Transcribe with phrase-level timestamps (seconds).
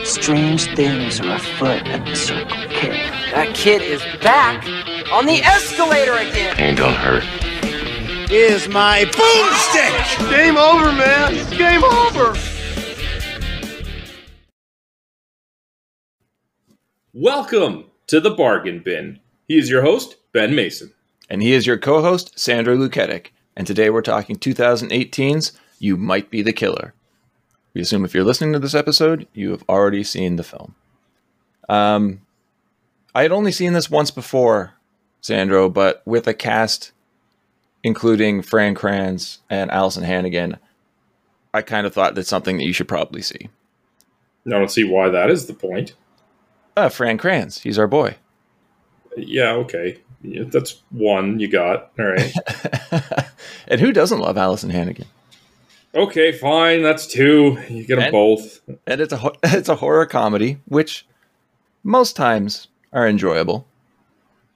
[0.00, 2.88] Strange things are afoot at the Circle K.
[3.32, 4.66] That kid is back
[5.12, 6.58] on the escalator again.
[6.58, 7.22] Ain't gonna hurt.
[8.32, 10.30] Is my boomstick!
[10.30, 11.34] Game over, man.
[11.34, 12.34] It's game over.
[17.12, 19.20] Welcome to the Bargain Bin.
[19.46, 20.94] He is your host, Ben Mason.
[21.28, 23.34] And he is your co host, Sandra Luketic.
[23.54, 26.94] And today we're talking 2018's You Might Be the Killer.
[27.74, 30.74] We assume if you're listening to this episode, you have already seen the film.
[31.68, 32.22] Um,
[33.14, 34.74] I had only seen this once before,
[35.20, 36.92] Sandro, but with a cast
[37.82, 40.58] including Fran Kranz and Alyson Hannigan,
[41.52, 43.48] I kind of thought that's something that you should probably see.
[44.46, 45.94] I don't see why that is the point.
[46.76, 48.16] Uh, Fran Kranz, he's our boy.
[49.16, 49.98] Yeah, okay.
[50.22, 51.90] Yeah, that's one you got.
[51.98, 52.32] All right.
[53.68, 55.06] and who doesn't love Alyson Hannigan?
[55.94, 56.82] Okay, fine.
[56.82, 57.58] That's two.
[57.68, 58.60] You get them And- both.
[58.86, 61.06] And it's a it's a horror comedy, which
[61.82, 63.66] most times are enjoyable.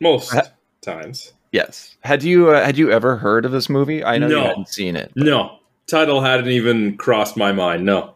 [0.00, 0.42] Most Uh,
[0.80, 1.32] times.
[1.52, 1.96] Yes.
[2.00, 4.02] Had you uh, had you ever heard of this movie?
[4.04, 5.12] I know you hadn't seen it.
[5.14, 5.58] No.
[5.86, 7.84] Title hadn't even crossed my mind.
[7.84, 8.14] No.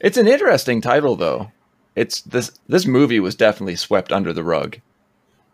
[0.00, 1.50] It's an interesting title, though.
[1.94, 4.76] It's this this movie was definitely swept under the rug,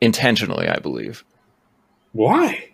[0.00, 1.24] intentionally, I believe.
[2.12, 2.70] Why?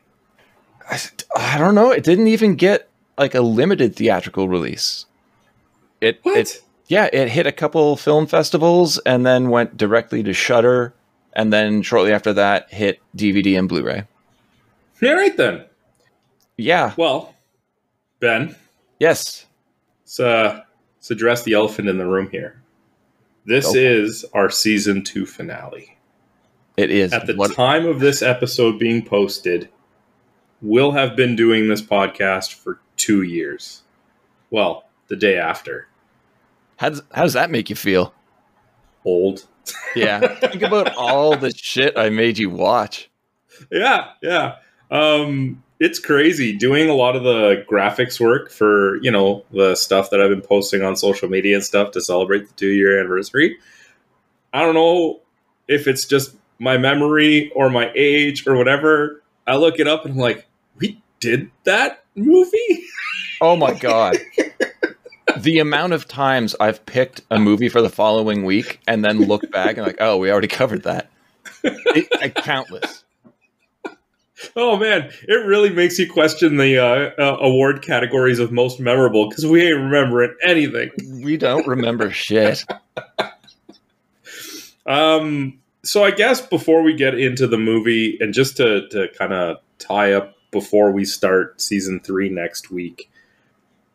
[0.90, 0.98] I,
[1.36, 1.90] I don't know.
[1.90, 2.87] It didn't even get
[3.18, 5.06] like a limited theatrical release.
[6.00, 6.36] It What?
[6.38, 10.94] it yeah, it hit a couple film festivals and then went directly to Shudder,
[11.34, 14.04] and then shortly after that hit DVD and Blu-ray.
[15.02, 15.64] All right then.
[16.56, 16.94] Yeah.
[16.96, 17.34] Well,
[18.20, 18.56] Ben,
[18.98, 19.46] Yes.
[20.04, 20.62] let's, uh,
[20.96, 22.60] let's address the elephant in the room here.
[23.44, 23.74] This Go.
[23.78, 25.96] is our season two finale.
[26.76, 27.12] It is.
[27.12, 29.68] At the What- time of this episode being posted,
[30.62, 33.82] we'll have been doing this podcast for two years.
[34.50, 35.88] Well, the day after.
[36.76, 38.12] how does how does that make you feel?
[39.04, 39.46] Old.
[39.96, 40.20] Yeah.
[40.40, 43.10] Think about all the shit I made you watch.
[43.70, 44.56] yeah, yeah.
[44.90, 50.10] Um, it's crazy doing a lot of the graphics work for you know the stuff
[50.10, 53.58] that I've been posting on social media and stuff to celebrate the two year anniversary.
[54.52, 55.20] I don't know
[55.68, 59.22] if it's just my memory or my age or whatever.
[59.46, 60.46] I look it up and I'm like,
[60.78, 62.84] we did that movie.
[63.40, 64.18] Oh my god.
[65.38, 69.50] the amount of times I've picked a movie for the following week and then look
[69.50, 71.10] back and like, oh, we already covered that.
[71.62, 73.04] It, I, countless.
[74.54, 79.28] Oh man, it really makes you question the uh, uh, award categories of most memorable
[79.28, 80.90] because we ain't remembering anything.
[81.22, 82.64] We don't remember shit.
[84.88, 89.32] Um, so I guess before we get into the movie, and just to to kind
[89.32, 93.10] of tie up before we start season three next week,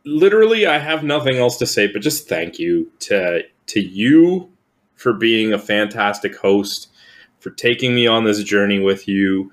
[0.06, 4.50] literally, I have nothing else to say, but just thank you to to you
[4.96, 6.90] for being a fantastic host,
[7.40, 9.52] for taking me on this journey with you.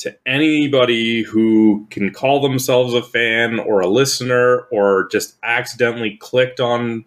[0.00, 6.60] To anybody who can call themselves a fan or a listener or just accidentally clicked
[6.60, 7.06] on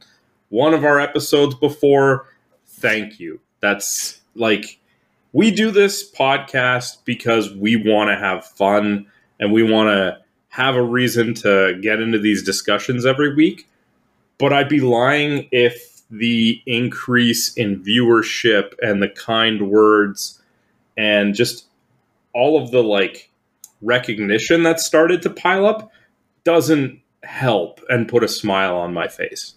[0.50, 2.26] one of our episodes before,
[2.66, 3.40] thank you.
[3.60, 4.80] That's like
[5.34, 9.06] we do this podcast because we want to have fun
[9.40, 10.20] and we want to
[10.50, 13.68] have a reason to get into these discussions every week.
[14.38, 20.42] But I'd be lying if the increase in viewership and the kind words
[20.98, 21.66] and just
[22.34, 23.30] all of the like
[23.82, 25.92] recognition that started to pile up
[26.44, 29.56] doesn't help and put a smile on my face.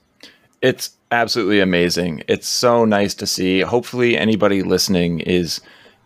[0.60, 2.22] It's absolutely amazing.
[2.28, 3.60] It's so nice to see.
[3.60, 5.60] Hopefully, anybody listening is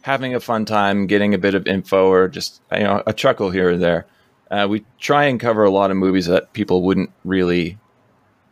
[0.06, 3.50] having a fun time, getting a bit of info or just you know a chuckle
[3.50, 4.06] here or there.
[4.52, 7.76] Uh, we try and cover a lot of movies that people wouldn't really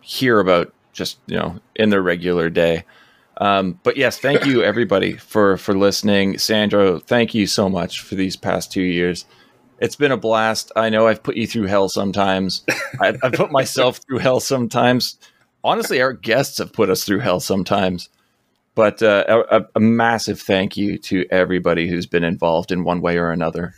[0.01, 2.83] hear about just you know in their regular day.
[3.37, 6.39] Um, but yes, thank you everybody for for listening.
[6.39, 9.25] Sandro, thank you so much for these past two years.
[9.79, 10.73] It's been a blast.
[10.75, 12.65] I know I've put you through hell sometimes.
[13.01, 15.19] I've, I've put myself through hell sometimes.
[15.63, 18.09] Honestly, our guests have put us through hell sometimes.
[18.75, 23.19] But uh, a, a- massive thank you to everybody who's been involved in one way
[23.19, 23.75] or another.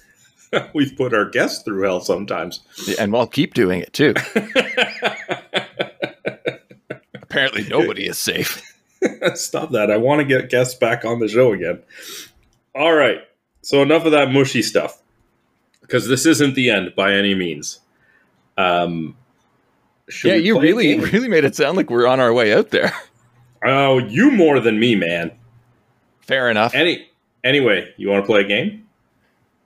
[0.74, 2.60] We've put our guests through hell sometimes.
[2.98, 4.14] And we'll keep doing it too.
[7.14, 8.62] Apparently, nobody is safe.
[9.34, 9.90] Stop that.
[9.90, 11.82] I want to get guests back on the show again.
[12.74, 13.18] All right.
[13.60, 15.02] So, enough of that mushy stuff
[15.82, 17.80] because this isn't the end by any means.
[18.56, 19.16] Um,
[20.24, 22.92] yeah, you really, really made it sound like we're on our way out there.
[23.64, 25.32] Oh, you more than me, man.
[26.20, 26.74] Fair enough.
[26.74, 27.08] Any
[27.44, 28.86] anyway, you want to play a game?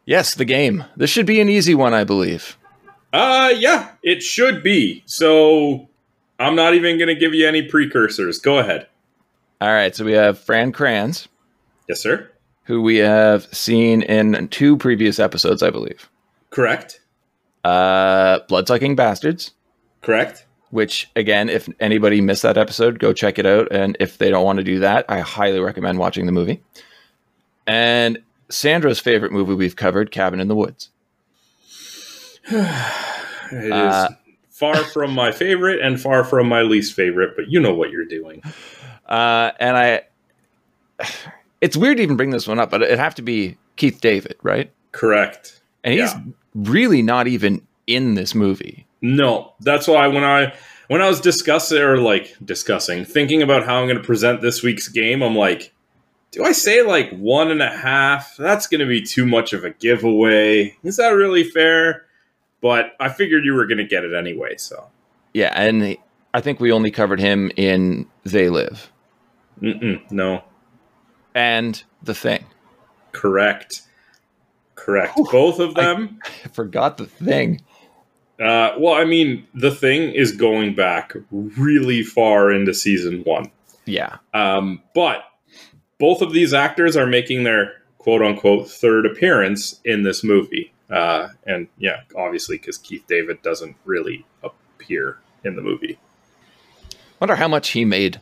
[0.05, 0.85] yes, the game.
[0.97, 2.57] This should be an easy one, I believe.
[3.13, 5.03] Uh, yeah, it should be.
[5.07, 5.89] So,
[6.39, 8.39] I'm not even going to give you any precursors.
[8.39, 8.87] Go ahead.
[9.61, 11.29] All right, so we have Fran Kranz,
[11.89, 12.31] Yes, sir.
[12.65, 16.09] who we have seen in two previous episodes, I believe.
[16.51, 17.01] Correct.
[17.65, 19.53] Uh, Bloodsucking Bastards,
[20.03, 20.47] Correct.
[20.71, 23.69] Which again, if anybody missed that episode, go check it out.
[23.71, 26.63] And if they don't want to do that, I highly recommend watching the movie.
[27.67, 28.19] And
[28.49, 30.91] Sandra's favorite movie we've covered, Cabin in the Woods.
[33.53, 34.09] It is Uh,
[34.51, 38.05] far from my favorite and far from my least favorite, but you know what you're
[38.05, 38.43] doing.
[39.09, 40.03] Uh, and I,
[41.61, 44.37] it's weird to even bring this one up, but it'd have to be Keith David,
[44.43, 44.71] right?
[44.93, 45.61] Correct.
[45.83, 46.21] And he's Yeah.
[46.55, 48.87] really not even in this movie.
[49.03, 50.55] No, that's why when I
[50.89, 54.63] when I was discussing or like discussing, thinking about how I'm going to present this
[54.63, 55.73] week's game, I'm like,
[56.33, 58.37] do I say like one and a half?
[58.37, 60.77] That's going to be too much of a giveaway.
[60.83, 62.07] Is that really fair?
[62.61, 64.89] But I figured you were going to get it anyway, so
[65.33, 65.97] Yeah, and
[66.35, 68.93] I think we only covered him in They Live
[69.63, 70.43] Mm-mm, no,
[71.35, 72.45] and The Thing.
[73.13, 73.83] correct,
[74.75, 75.17] correct.
[75.31, 76.19] Both of them.
[76.25, 77.63] I forgot The Thing.
[78.41, 83.51] Uh, well, I mean, the thing is going back really far into season one.
[83.85, 85.25] Yeah, Um, but
[85.99, 90.73] both of these actors are making their quote unquote third appearance in this movie.
[90.89, 95.99] Uh, and yeah, obviously, because Keith David doesn't really appear in the movie.
[97.21, 98.21] wonder how much he made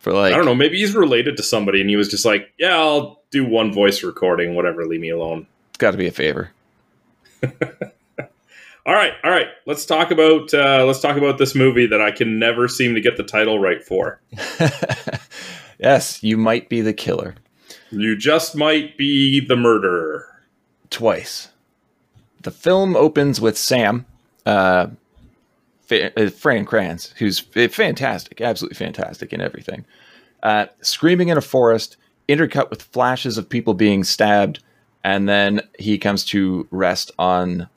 [0.00, 0.32] for like.
[0.32, 0.54] I don't know.
[0.54, 4.02] Maybe he's related to somebody and he was just like, yeah, I'll do one voice
[4.02, 5.46] recording, whatever, leave me alone.
[5.68, 6.50] It's got to be a favor.
[8.90, 9.46] All right, all right.
[9.66, 13.00] Let's talk about uh, let's talk about this movie that I can never seem to
[13.00, 14.20] get the title right for.
[15.78, 17.36] yes, you might be the killer
[17.92, 20.26] You just might be the murderer.
[20.90, 21.50] twice.
[22.42, 24.06] The film opens with Sam,
[24.44, 24.88] uh,
[25.88, 29.84] uh, Fran Kranz, who's fantastic, absolutely fantastic in everything,
[30.42, 31.96] uh, screaming in a forest,
[32.28, 34.64] intercut with flashes of people being stabbed,
[35.04, 37.68] and then he comes to rest on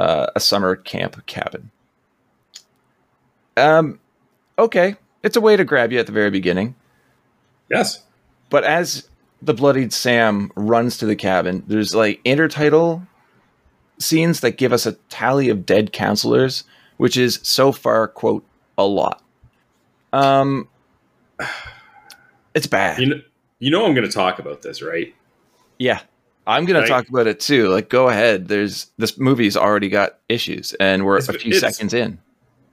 [0.00, 1.70] uh, a summer camp cabin.
[3.58, 4.00] Um,
[4.58, 6.74] okay, it's a way to grab you at the very beginning.
[7.70, 8.02] Yes.
[8.48, 9.08] But as
[9.42, 13.06] the bloodied Sam runs to the cabin, there's like intertitle
[13.98, 16.64] scenes that give us a tally of dead counselors,
[16.96, 18.44] which is so far, quote,
[18.78, 19.22] a lot.
[20.14, 20.66] Um,
[22.54, 23.00] it's bad.
[23.00, 23.20] You know,
[23.58, 25.14] you know I'm going to talk about this, right?
[25.78, 26.00] yeah,
[26.50, 27.68] I'm gonna talk about it too.
[27.68, 28.48] Like, go ahead.
[28.48, 32.18] There's this movie's already got issues, and we're It's- a few seconds in.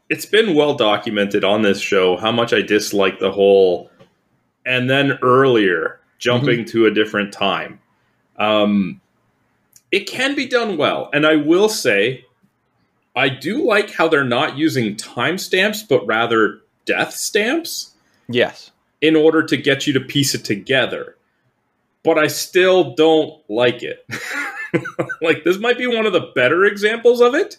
[0.09, 3.91] It's been well documented on this show how much I dislike the whole
[4.65, 7.79] and then earlier jumping to a different time.
[8.37, 9.01] Um,
[9.91, 12.23] it can be done well, and I will say
[13.17, 17.91] I do like how they're not using timestamps but rather death stamps.
[18.29, 18.71] Yes.
[19.01, 21.15] in order to get you to piece it together.
[22.03, 24.05] But I still don't like it.
[25.21, 27.57] like, this might be one of the better examples of it.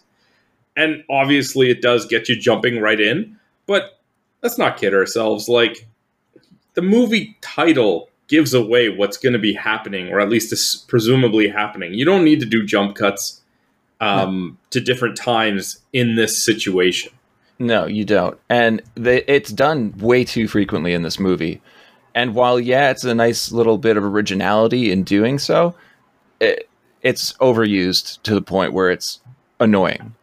[0.77, 3.37] And obviously, it does get you jumping right in.
[3.67, 3.99] But
[4.43, 5.49] let's not kid ourselves.
[5.49, 5.87] Like,
[6.75, 11.49] the movie title gives away what's going to be happening, or at least is presumably
[11.49, 11.95] happening.
[11.95, 13.43] You don't need to do jump cuts
[14.01, 17.13] um, to different times in this situation.
[17.59, 18.39] No, you don't.
[18.49, 21.61] And they, it's done way too frequently in this movie.
[22.19, 25.77] And while, yeah, it's a nice little bit of originality in doing so,
[26.41, 26.69] it,
[27.01, 29.21] it's overused to the point where it's
[29.61, 30.17] annoying.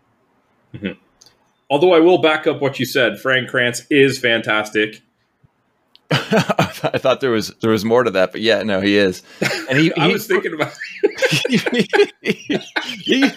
[1.69, 5.03] Although I will back up what you said, Frank Kranz is fantastic.
[6.11, 9.23] I thought there was there was more to that, but yeah, no, he is.
[9.69, 10.73] And he I he, was thinking about
[12.21, 13.31] he,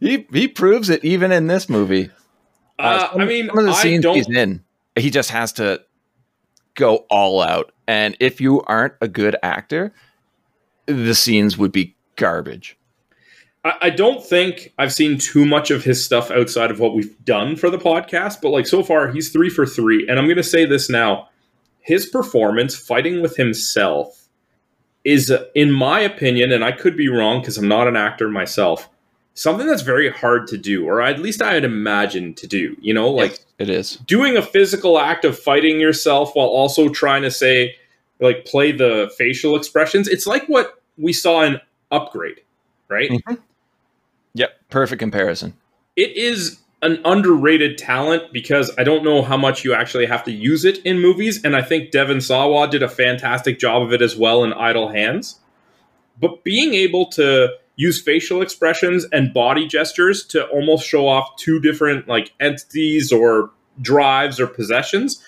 [0.00, 2.10] he he proves it even in this movie.
[2.78, 4.16] Uh, some- I mean, some of the I scenes don't.
[4.16, 4.62] he's in,
[4.96, 5.82] he just has to
[6.74, 7.71] go all out.
[7.86, 9.92] And if you aren't a good actor,
[10.86, 12.76] the scenes would be garbage.
[13.64, 17.24] I, I don't think I've seen too much of his stuff outside of what we've
[17.24, 18.40] done for the podcast.
[18.40, 20.06] But like so far, he's three for three.
[20.08, 21.28] And I'm going to say this now:
[21.80, 24.28] his performance fighting with himself
[25.04, 28.88] is, in my opinion, and I could be wrong because I'm not an actor myself.
[29.34, 32.76] Something that's very hard to do, or at least I had imagined to do.
[32.80, 33.96] You know, like Yes, it is.
[34.06, 37.74] doing a physical act of fighting yourself while also trying to say
[38.20, 41.60] like play the facial expressions it's like what we saw in
[41.90, 42.40] upgrade
[42.88, 43.38] right Mhm.
[44.34, 45.54] Yep, perfect comparison.
[45.96, 50.30] it is an underrated talent because i don't know how much you actually have to
[50.30, 54.00] use it in movies and i think Devon Sawa did a fantastic job of it
[54.02, 55.40] as well in idle hands
[56.20, 61.58] but being able to use facial expressions and body gestures to almost show off two
[61.60, 63.50] different like entities or
[63.80, 65.22] drives or possessions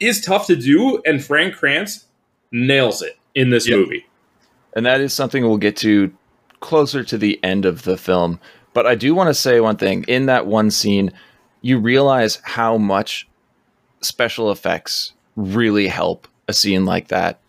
[0.00, 2.06] is tough to do, and Frank Kranz
[2.52, 3.78] nails it in this Yep.
[3.78, 4.06] movie.
[4.74, 6.12] and that is something we'll get to
[6.60, 8.38] closer to the end of the film.
[8.74, 10.04] But I do want to say one thing.
[10.06, 11.10] In that one scene,
[11.62, 13.26] you realize how much
[14.02, 17.40] special effects really help a scene like that.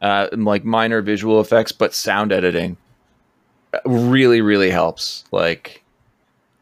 [0.00, 2.78] Uh, like minor visual effects, but sound editing
[3.84, 5.24] really, really helps.
[5.32, 5.82] Like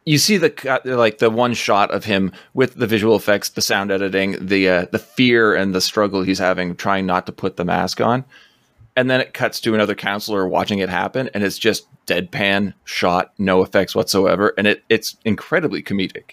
[0.04, 3.90] you see the like the one shot of him with the visual effects, the sound
[3.90, 7.64] editing, the uh, the fear and the struggle he's having trying not to put the
[7.64, 8.24] mask on.
[8.96, 13.32] And then it cuts to another counselor watching it happen and it's just deadpan shot
[13.38, 16.32] no effects whatsoever and it, it's incredibly comedic.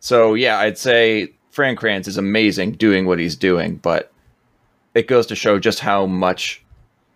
[0.00, 4.12] So yeah i'd say Fran kranz is amazing doing what he's doing but
[4.94, 6.62] it goes to show just how much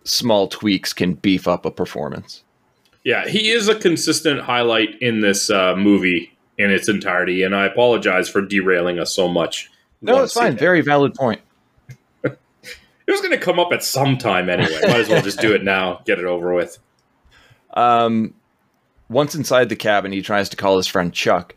[0.05, 2.43] small tweaks can beef up a performance
[3.07, 7.65] Yeah, he is a consistent highlight in this uh, movie in its entirety, and I
[7.65, 9.71] apologize for derailing us so much.
[10.01, 11.39] no it's fine very valid point
[12.25, 12.37] It
[13.07, 14.81] was going to come up at some time anyway.
[14.81, 16.79] Might as well just do it now, get it over with.
[17.75, 18.33] Um,
[19.07, 21.55] once inside the cabin, he tries to call his friend Chuck,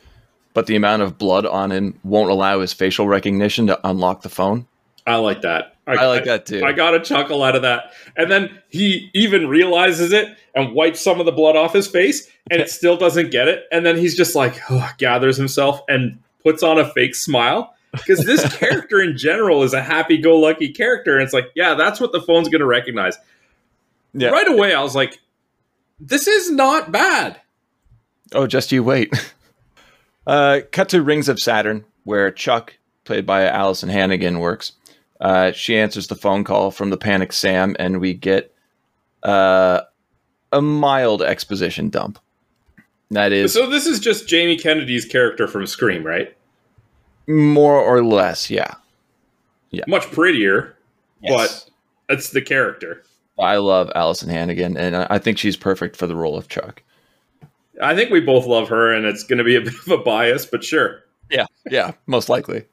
[0.55, 4.29] but the amount of blood on him won't allow his facial recognition to unlock the
[4.29, 4.69] phone.
[5.05, 5.75] I like that.
[5.89, 6.63] I like that too.
[6.65, 7.93] I got a chuckle out of that.
[8.17, 12.31] And then he even realizes it and wipes some of the blood off his face,
[12.51, 13.65] and it still doesn't get it.
[13.73, 17.75] And then he's just like, oh, gathers himself and puts on a fake smile.
[17.93, 21.15] Because this character in general is a happy go lucky character.
[21.15, 23.17] And it's like, yeah, that's what the phone's going to recognize.
[24.13, 24.29] Yeah.
[24.29, 25.19] Right away, I was like,
[25.99, 27.41] this is not bad.
[28.33, 29.13] Oh, just you wait.
[30.27, 34.73] uh, cut to Rings of Saturn, where Chuck, played by Alyson Hannigan, works.
[35.21, 38.55] Uh, she answers the phone call from the panicked Sam, and we get
[39.23, 39.83] uh,
[40.53, 42.19] a mild exposition dump.
[43.11, 46.37] That is So this is just Jamie Kennedy's character from Scream, right?
[47.29, 48.75] more or less, yeah.
[49.71, 49.85] Yeah.
[49.87, 50.75] Much prettier,
[51.23, 51.65] Yes.
[52.09, 53.05] but it's the character.
[53.39, 56.83] I love Alyson Hannigan, and I I think she's perfect for the role of Chuck.
[57.81, 59.99] I think we both love her, and it's going to be a bit of a
[59.99, 61.05] bias, but sure.
[61.31, 62.65] Yeah, yeah, most likely.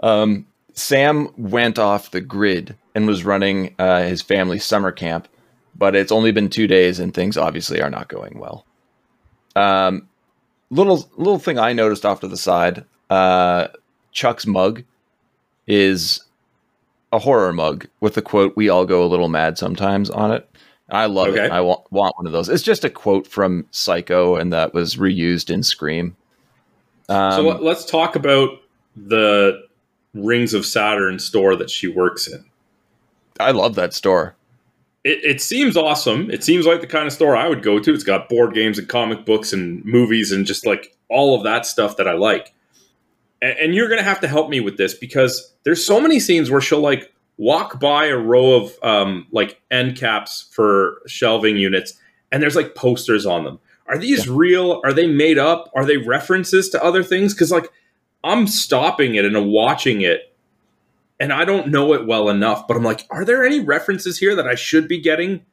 [0.00, 5.28] Um, Sam went off the grid and was running uh, his family's summer camp,
[5.78, 8.64] but it's only been two days, and things obviously are not going well.
[9.54, 10.08] Um,
[10.70, 13.68] little little thing I noticed off to the side: uh,
[14.12, 14.82] Chuck's mug
[15.66, 16.22] is
[17.12, 20.48] a horror mug with the quote "We all go a little mad sometimes" on it.
[20.88, 21.46] I love Okay.
[21.46, 21.50] it.
[21.50, 22.48] I want want one of those.
[22.48, 26.16] It's just a quote from Psycho, and that was reused in Scream.
[27.08, 28.50] Um, so let, let's talk about
[28.96, 29.64] the
[30.14, 32.44] Rings of Saturn store that she works in.
[33.38, 34.34] I love that store.
[35.06, 36.32] It, it seems awesome.
[36.32, 37.94] It seems like the kind of store I would go to.
[37.94, 41.64] It's got board games and comic books and movies and just like all of that
[41.64, 42.52] stuff that I like.
[43.40, 46.18] And, and you're going to have to help me with this because there's so many
[46.18, 51.56] scenes where she'll like walk by a row of um, like end caps for shelving
[51.56, 51.94] units
[52.32, 53.60] and there's like posters on them.
[53.86, 54.80] Are these real?
[54.84, 55.70] Are they made up?
[55.76, 57.32] Are they references to other things?
[57.32, 57.70] Because like
[58.24, 60.35] I'm stopping it and watching it
[61.20, 64.34] and I don't know it well enough, but I'm like, are there any references here
[64.36, 65.44] that I should be getting?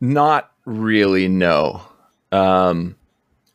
[0.00, 1.82] Not really, no.
[2.32, 2.96] Um,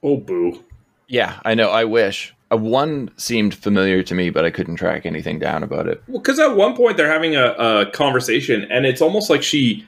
[0.04, 0.64] Oh, boo.
[1.08, 1.70] yeah, I know.
[1.72, 2.34] I wish.
[2.52, 6.04] Uh, one seemed familiar to me, but I couldn't track anything down about it.
[6.08, 9.88] Well, because at one point they're having a, a conversation, and it's almost like she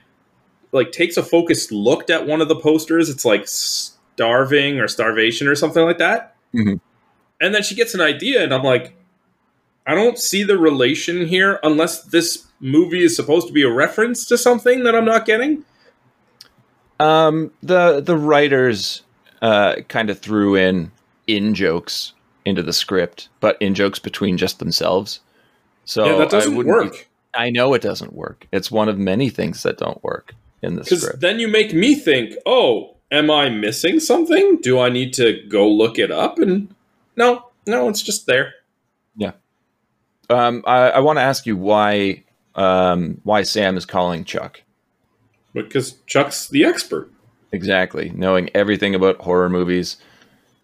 [0.71, 3.09] like takes a focused look at one of the posters.
[3.09, 6.35] It's like starving or starvation or something like that.
[6.55, 6.79] Mhm.
[7.39, 8.95] And then she gets an idea, and I'm like,
[9.87, 14.25] I don't see the relation here unless this movie is supposed to be a reference
[14.25, 15.63] to something that I'm not getting.
[16.99, 19.03] Um, the the writers
[19.41, 20.91] uh, kind of threw in
[21.25, 22.13] in jokes
[22.45, 25.21] into the script, but in jokes between just themselves.
[25.85, 26.91] So yeah, that doesn't wouldn't work.
[26.93, 26.99] be-
[27.33, 28.47] I know it doesn't work.
[28.51, 31.21] It's one of many things that don't work in the script.
[31.21, 34.57] then you make me think, oh, am I missing something?
[34.61, 36.39] Do I need to go look it up?
[36.39, 36.73] And
[37.15, 38.53] no, no, it's just there.
[40.29, 42.23] Um, I, I want to ask you why
[42.55, 44.61] um, why Sam is calling Chuck
[45.53, 47.09] Because Chuck's the expert.
[47.51, 49.97] exactly, knowing everything about horror movies.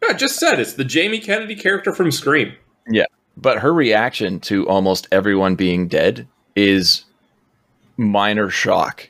[0.02, 2.54] Yeah, I just said it's the Jamie Kennedy character from Scream.
[2.90, 3.06] Yeah,
[3.38, 7.06] but her reaction to almost everyone being dead is
[7.96, 9.10] minor shock,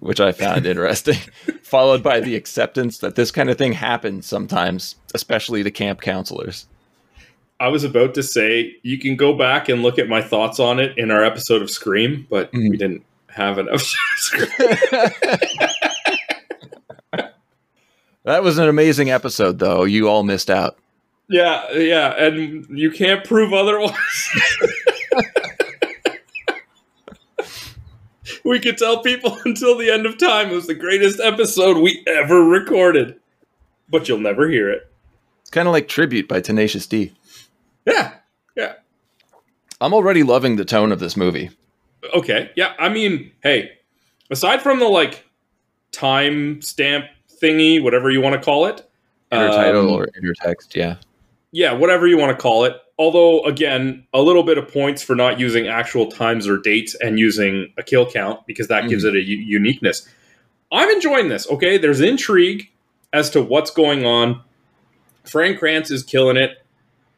[0.00, 1.18] which I found interesting,
[1.62, 6.66] followed by the acceptance that this kind of thing happens sometimes, especially to camp counselors.
[7.62, 10.80] I was about to say you can go back and look at my thoughts on
[10.80, 12.70] it in our episode of Scream, but Mhm.
[12.70, 13.82] we didn't have enough.
[14.16, 14.48] Scream.
[18.24, 19.82] That was an amazing episode, though.
[19.82, 20.78] You all missed out.
[21.28, 23.96] yeah, yeah, and you can't prove otherwise.
[28.44, 32.04] we could tell people until the end of time it was the greatest episode we
[32.06, 33.16] ever recorded.
[33.88, 34.88] But you'll never hear it.
[35.40, 37.12] It's kind of like Tribute by Tenacious D.
[37.86, 38.14] Yeah.
[38.56, 38.74] Yeah.
[39.80, 41.50] I'm already loving the tone of this movie.
[42.14, 42.50] Okay.
[42.56, 42.74] Yeah.
[42.78, 43.72] I mean, hey,
[44.30, 45.24] aside from the like
[45.90, 47.06] time stamp
[47.42, 48.88] thingy, whatever you want to call it,
[49.32, 50.96] Intertitle um, or intertext, yeah.
[51.52, 52.76] yeah, whatever you want to call it.
[52.98, 57.18] Although, again, a little bit of points for not using actual times or dates and
[57.18, 60.06] using a kill count because that gives it a u- uniqueness.
[60.70, 61.48] I'm enjoying this.
[61.48, 62.70] Okay, there's intrigue
[63.12, 64.42] as to what's going on.
[65.24, 66.61] Frank Kranz is killing it.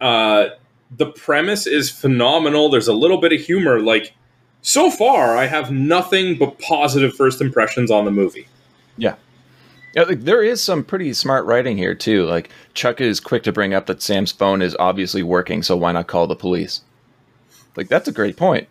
[0.04, 0.50] Uh,
[0.98, 2.68] the premise is phenomenal.
[2.68, 3.80] There's a little bit of humor.
[3.80, 4.14] Like
[4.60, 8.46] so far, I have nothing but positive first impressions on the movie.
[9.94, 12.26] Yeah, like, there is some pretty smart writing here too.
[12.26, 15.92] Like Chuck is quick to bring up that Sam's phone is obviously working, so why
[15.92, 16.82] not call the police?
[17.74, 18.68] Like that's a great point.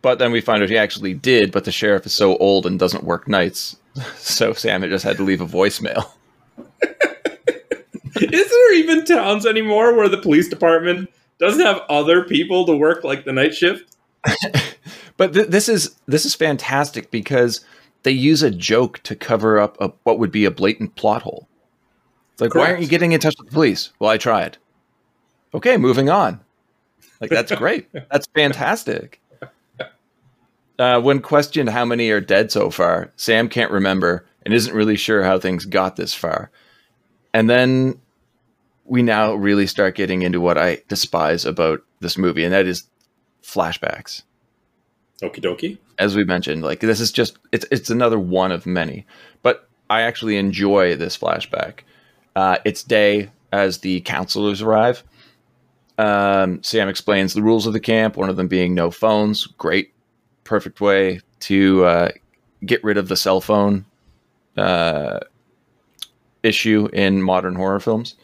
[0.00, 2.78] But then we find out he actually did, but the sheriff is so old and
[2.78, 3.76] doesn't work nights,
[4.16, 6.10] so Sam had just had to leave a voicemail.
[8.22, 13.04] Is there even towns anymore where the police department doesn't have other people to work
[13.04, 13.96] like the night shift?
[15.18, 17.62] But th- this is this is fantastic because
[18.04, 21.46] they use a joke to cover up a, what would be a blatant plot hole.
[22.32, 23.90] It's like, why aren't you getting in touch with the police?
[23.98, 24.56] Well, I tried.
[25.52, 26.40] Okay, moving on.
[27.20, 27.88] Like that's great.
[28.12, 29.20] That's fantastic.
[30.78, 34.94] Uh, when questioned how many are dead so far, Sam can't remember and isn't really
[34.94, 36.52] sure how things got this far.
[37.34, 38.00] And then
[38.88, 42.84] we now really start getting into what I despise about this movie, and that is
[43.42, 44.22] flashbacks
[45.22, 45.78] Okie dokie.
[45.98, 49.06] as we mentioned, like this is just it's it's another one of many.
[49.42, 51.80] But I actually enjoy this flashback.
[52.34, 55.02] Uh, it's day as the counselors arrive.
[55.98, 58.16] Um, Sam explains the rules of the camp.
[58.16, 59.46] One of them being no phones.
[59.46, 59.92] Great,
[60.44, 62.08] perfect way to uh,
[62.64, 63.84] get rid of the cell phone
[64.56, 65.20] uh,
[66.42, 68.14] issue in modern horror films.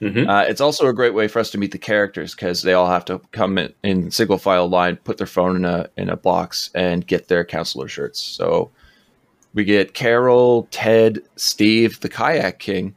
[0.00, 0.28] Mhm.
[0.28, 2.86] Uh, it's also a great way for us to meet the characters because they all
[2.88, 6.16] have to come in, in single file line, put their phone in a in a
[6.16, 8.20] box, and get their counselor shirts.
[8.20, 8.70] So
[9.52, 12.94] we get Carol, Ted, Steve, the Kayak King.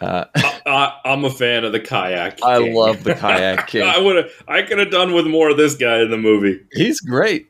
[0.00, 0.24] Uh,
[0.66, 2.36] I, I'm a fan of the kayak.
[2.38, 2.48] King.
[2.48, 3.82] I love the Kayak King.
[3.82, 4.30] I would.
[4.46, 6.60] I could have done with more of this guy in the movie.
[6.72, 7.48] He's great.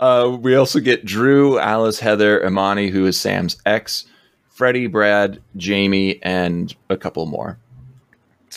[0.00, 4.04] Uh, we also get Drew, Alice, Heather, Imani, who is Sam's ex,
[4.48, 7.58] Freddie, Brad, Jamie, and a couple more.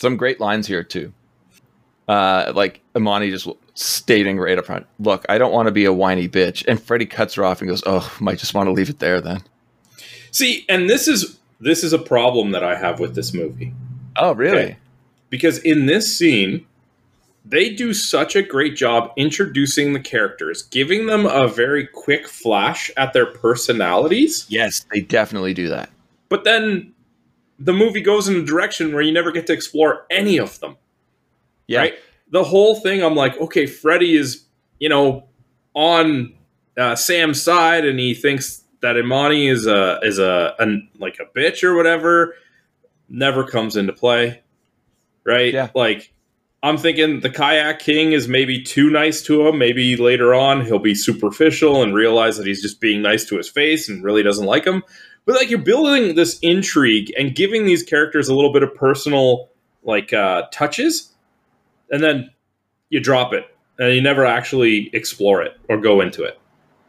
[0.02, 1.12] Some great lines here too.
[2.08, 5.92] Uh, like Imani just stating right up front, "Look, I don't want to be a
[5.92, 8.90] whiny bitch," and Freddie cuts her off and goes, "Oh, might just want to leave
[8.90, 9.44] it there then."
[10.32, 13.72] See, and this is this is a problem that I have with this movie
[14.16, 14.58] Oh, really?
[14.58, 14.76] Okay.
[15.30, 16.66] because in this scene,
[17.44, 22.90] they do such a great job introducing the characters, giving them a very quick flash
[22.96, 25.90] at their personalities, Yes, they definitely do that.
[26.28, 26.92] but then
[27.64, 30.76] the movie goes in a direction where you never get to explore any of them.
[31.66, 31.94] Yeah, right?
[32.30, 34.44] The whole thing, I'm like, okay, Freddie is,
[34.78, 35.28] you know,
[35.74, 36.34] on
[36.76, 40.66] uh, Sam's side, and he thinks that Imani is a is a, a
[40.98, 42.34] like a bitch or whatever.
[43.08, 44.42] Never comes into play,
[45.24, 45.52] right?
[45.52, 45.68] Yeah.
[45.74, 46.12] Like,
[46.62, 49.58] I'm thinking the kayak king is maybe too nice to him.
[49.58, 53.48] Maybe later on he'll be superficial and realize that he's just being nice to his
[53.48, 54.82] face and really doesn't like him.
[55.24, 59.50] But like, you're building this intrigue and giving these characters a little bit of personal
[59.84, 61.12] like uh, touches
[61.92, 62.30] and then
[62.88, 63.44] you drop it
[63.78, 66.40] and you never actually explore it or go into it.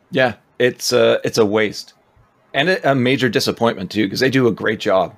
[0.09, 1.93] Yeah, it's a it's a waste,
[2.53, 5.15] and a, a major disappointment too because they do a great job.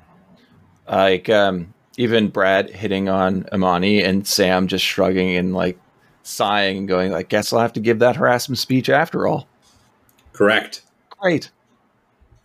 [0.89, 5.80] Like um, even Brad hitting on Imani and Sam just shrugging and like
[6.23, 9.47] sighing and going like, "Guess I'll have to give that harassment speech after all."
[10.34, 10.82] Correct.
[11.19, 11.51] Great.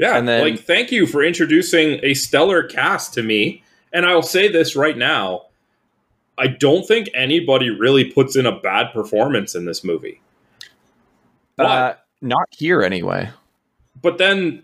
[0.00, 3.62] Yeah, And then- like thank you for introducing a stellar cast to me.
[3.92, 5.46] And I will say this right now,
[6.38, 10.22] I don't think anybody really puts in a bad performance in this movie.
[11.56, 13.28] But, Uh, not here anyway.
[14.00, 14.62] but then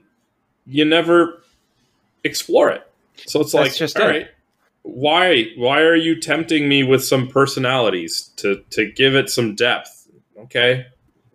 [0.67, 1.43] you never
[2.25, 2.83] explore it.
[3.27, 4.11] So it's That's like, just all it.
[4.11, 4.29] right,
[4.83, 10.09] why why are you tempting me with some personalities to to give it some depth?
[10.39, 10.87] Okay,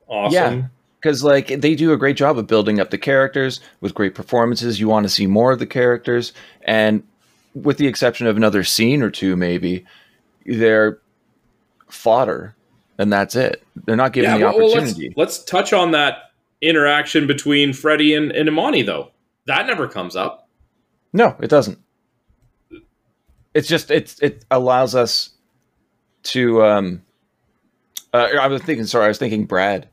[0.08, 0.72] awesome.
[1.02, 4.80] Because like they do a great job of building up the characters with great performances.
[4.80, 7.04] You want to see more of the characters, and
[7.56, 9.86] with the exception of another scene or two, maybe
[10.46, 11.00] they're
[11.90, 12.56] fodder,
[12.98, 13.64] and that's it.
[13.86, 15.14] They're not given the well, well, opportunity.
[15.16, 19.12] let's, let's touch on that interaction between Freddie and, and Imani, though.
[19.48, 20.48] That never comes up.
[21.14, 21.80] no, it doesn't.
[23.54, 25.32] It's just it's it allows us
[26.24, 26.64] to.
[26.64, 27.02] um
[28.14, 28.86] uh, I was thinking.
[28.86, 29.90] Sorry, I was thinking Brad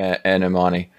[0.00, 0.90] and, and Imani.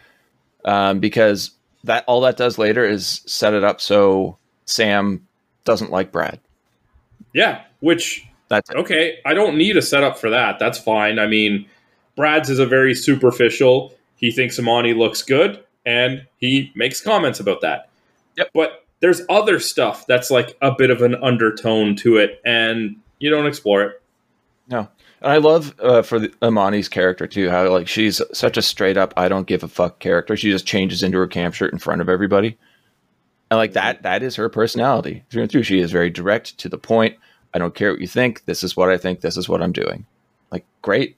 [0.66, 1.52] um, because
[1.84, 5.28] that all that does later is set it up so Sam
[5.66, 6.40] doesn't like Brad.
[7.34, 8.78] Yeah, which That's it.
[8.78, 9.20] okay.
[9.26, 10.60] I don't need a setup for that.
[10.60, 11.18] That's fine.
[11.20, 11.66] I mean,
[12.16, 13.94] Brad's is a very superficial.
[14.18, 17.90] He thinks Imani looks good, and he makes comments about that.
[18.38, 18.50] Yep.
[18.54, 23.30] But there's other stuff that's like a bit of an undertone to it, and you
[23.32, 24.02] don't explore it.
[24.70, 24.88] No,
[25.22, 27.50] and I love uh, for the, Imani's character too.
[27.50, 30.36] How like she's such a straight up I don't give a fuck character.
[30.36, 32.58] She just changes into her camp shirt in front of everybody,
[33.50, 35.64] and like that that is her personality through and through.
[35.64, 37.18] She is very direct to the point.
[37.54, 38.46] I don't care what you think.
[38.46, 39.22] This is what I think.
[39.22, 40.06] This is what I'm doing.
[40.52, 41.18] Like great.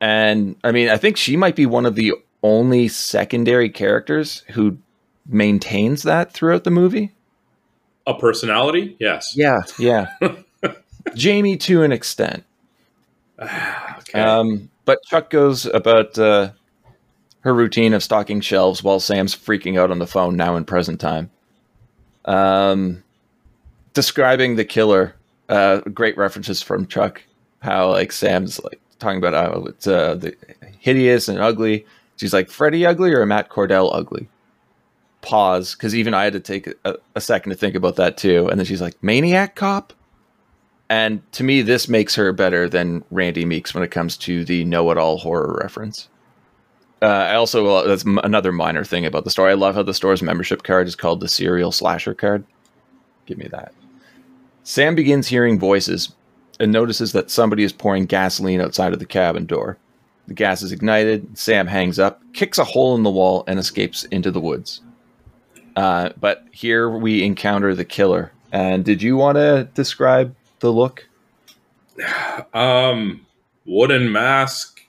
[0.00, 4.78] And I mean, I think she might be one of the only secondary characters who
[5.26, 7.12] maintains that throughout the movie.
[8.06, 9.34] A personality, yes.
[9.36, 10.08] Yeah, yeah.
[11.14, 12.44] Jamie to an extent.
[13.40, 14.20] Okay.
[14.20, 16.52] Um, but Chuck goes about uh,
[17.40, 21.00] her routine of stocking shelves while Sam's freaking out on the phone now in present
[21.00, 21.30] time.
[22.24, 23.02] Um,
[23.92, 25.14] describing the killer,
[25.48, 27.22] uh, great references from Chuck.
[27.60, 30.36] How like Sam's like talking about how it's uh, the
[30.78, 31.86] hideous and ugly.
[32.16, 34.28] She's like Freddie ugly or Matt Cordell ugly.
[35.20, 38.48] Pause, because even I had to take a, a second to think about that too.
[38.48, 39.92] And then she's like maniac cop.
[40.88, 44.64] And to me, this makes her better than Randy Meeks when it comes to the
[44.64, 46.08] know-it-all horror reference.
[47.02, 49.48] Uh, I also uh, that's m- another minor thing about the store.
[49.48, 52.44] I love how the store's membership card is called the serial slasher card.
[53.26, 53.74] Give me that.
[54.62, 56.14] Sam begins hearing voices
[56.58, 59.76] and notices that somebody is pouring gasoline outside of the cabin door.
[60.26, 61.36] The gas is ignited.
[61.36, 64.80] Sam hangs up, kicks a hole in the wall, and escapes into the woods.
[65.76, 68.32] Uh, but here we encounter the killer.
[68.52, 70.34] And did you want to describe
[70.66, 71.08] the look?
[72.52, 73.24] Um,
[73.64, 74.80] wooden mask,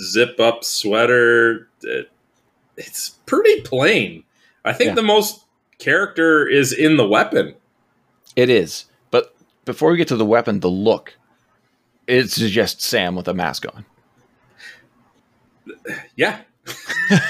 [0.00, 1.68] zip up sweater.
[1.82, 2.10] It,
[2.76, 4.24] it's pretty plain.
[4.64, 4.94] I think Yeah.
[4.94, 5.44] the most
[5.78, 7.54] character is in the weapon.
[8.34, 8.86] It is.
[9.10, 11.14] But before we get to the weapon, the look,
[12.06, 13.84] it's just Sam with a mask on.
[16.16, 16.40] Yeah,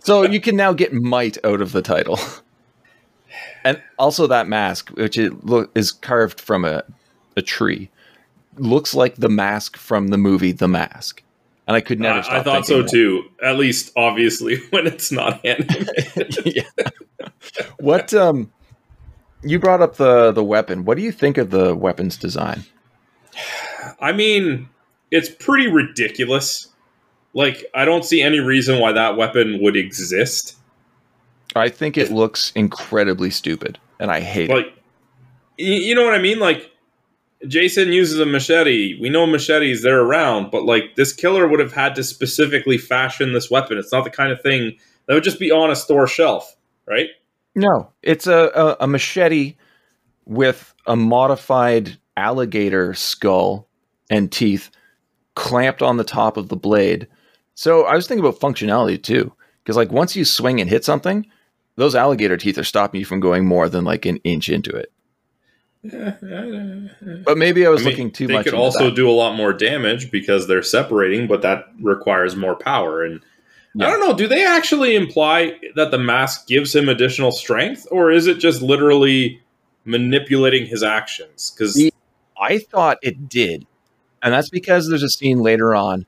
[0.00, 2.18] So you can now get might out of the title.
[3.64, 6.84] And also that mask, which it look, is carved from a,
[7.36, 7.90] a tree,
[8.56, 11.22] looks like the mask from the movie The Mask.
[11.66, 13.22] And I could never I, stop I thought so thinking too.
[13.42, 16.36] At least, obviously, when it's not animated.
[16.44, 16.88] yeah.
[17.78, 18.52] What um
[19.42, 20.84] you brought up the the weapon.
[20.84, 22.64] What do you think of the weapon's design?
[24.00, 24.68] I mean,
[25.10, 26.68] it's pretty ridiculous.
[27.32, 30.56] Like, I don't see any reason why that weapon would exist.
[31.56, 34.54] I think it looks incredibly stupid and I hate it.
[34.54, 34.66] Like,
[35.58, 36.38] y- you know what I mean?
[36.38, 36.70] Like,
[37.46, 38.98] Jason uses a machete.
[39.00, 43.32] We know machetes, they're around, but like, this killer would have had to specifically fashion
[43.32, 43.78] this weapon.
[43.78, 47.08] It's not the kind of thing that would just be on a store shelf, right?
[47.54, 49.56] No, it's a, a, a machete
[50.24, 53.68] with a modified alligator skull
[54.10, 54.70] and teeth
[55.34, 57.06] clamped on the top of the blade.
[57.54, 61.26] So I was thinking about functionality too, because like once you swing and hit something,
[61.76, 64.90] those alligator teeth are stopping you from going more than like an inch into it.
[65.84, 68.44] But maybe I was I mean, looking too they much.
[68.44, 68.96] They could also that.
[68.96, 73.02] do a lot more damage because they're separating, but that requires more power.
[73.04, 73.20] And
[73.74, 73.88] Yeah.
[73.88, 78.10] I don't know, do they actually imply that the mask gives him additional strength, or
[78.10, 79.42] is it just literally
[79.84, 81.52] manipulating his actions?
[81.54, 81.90] Because
[82.40, 83.66] I thought it did.
[84.22, 86.06] And that's because there's a scene later on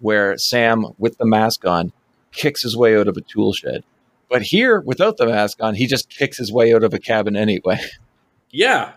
[0.00, 1.92] where Sam, with the mask on,
[2.32, 3.84] kicks his way out of a tool shed.
[4.28, 7.36] But here, without the mask on, he just kicks his way out of a cabin
[7.36, 7.80] anyway.
[8.50, 8.92] yeah,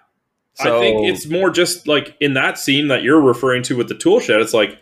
[0.59, 3.95] I think it's more just like in that scene that you're referring to with the
[3.95, 4.41] tool shed.
[4.41, 4.79] It's like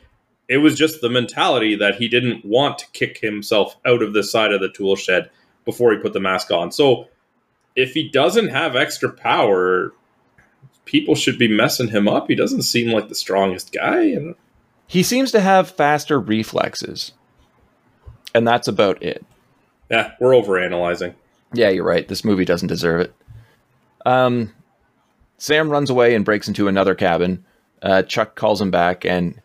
[0.48, 4.24] it was just the mentality that he didn't want to kick himself out of the
[4.24, 5.30] side of the tool shed
[5.64, 6.72] before he put the mask on.
[6.72, 7.08] So
[7.76, 9.94] if he doesn't have extra power,
[10.86, 12.28] people should be messing him up.
[12.28, 14.02] He doesn't seem like the strongest guy.
[14.06, 14.36] And
[14.88, 17.12] He seems to have faster reflexes.
[18.34, 19.24] And that's about it.
[19.90, 21.16] Yeah, we're overanalyzing.
[21.54, 22.08] Yeah, you're right.
[22.08, 23.14] This movie doesn't deserve it.
[24.06, 24.54] Um,
[25.38, 27.44] Sam runs away and breaks into another cabin.
[27.82, 29.42] Uh, Chuck calls him back and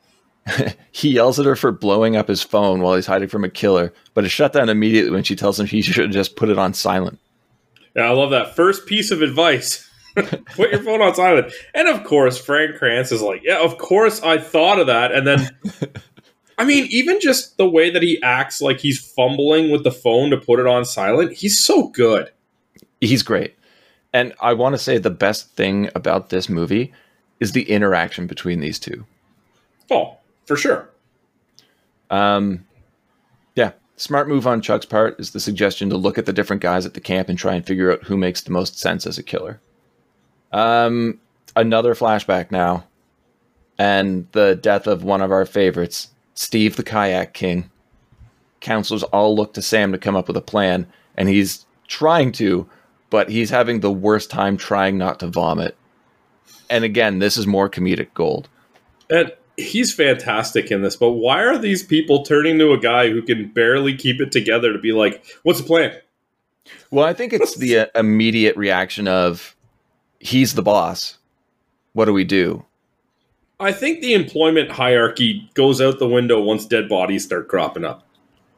[0.93, 3.93] he yells at her for blowing up his phone while he's hiding from a killer,
[4.13, 6.75] but it's shut down immediately when she tells him he should just put it on
[6.75, 7.19] silent.
[7.97, 9.89] Yeah, I love that first piece of advice.
[10.15, 11.53] Put your phone on silent.
[11.75, 15.11] And of course, Frank Kranz is like, yeah, of course I thought of that.
[15.11, 15.51] And then,
[16.59, 20.31] I mean, even just the way that he acts like he's fumbling with the phone
[20.31, 22.31] to put it on silent, he's so good.
[23.01, 23.55] He's great.
[24.13, 26.93] And I want to say the best thing about this movie
[27.41, 29.05] is the interaction between these two.
[29.91, 30.89] Oh, for sure.
[32.11, 32.65] Um,
[33.57, 36.87] yeah, smart move on Chuck's part is the suggestion to look at the different guys
[36.87, 39.23] at the camp and try and figure out who makes the most sense as a
[39.23, 39.61] killer.
[40.53, 41.21] Um,
[41.57, 42.85] another flashback now,
[43.79, 47.71] and the death of one of our favorites, Steve the Kayak King.
[48.61, 52.69] Counselors all look to Sam to come up with a plan, and he's trying to,
[53.11, 55.77] but he's having the worst time trying not to vomit.
[56.71, 58.49] And again, this is more comedic gold.
[59.11, 63.23] And he's fantastic in this, but why are these people turning to a guy who
[63.23, 65.97] can barely keep it together to be like, "What's the plan?"
[66.91, 69.55] Well, I think it's the uh, immediate reaction of
[70.21, 71.19] he's the boss.
[71.93, 72.65] What do we do?
[73.65, 78.07] I think the employment hierarchy goes out the window once dead bodies start cropping up.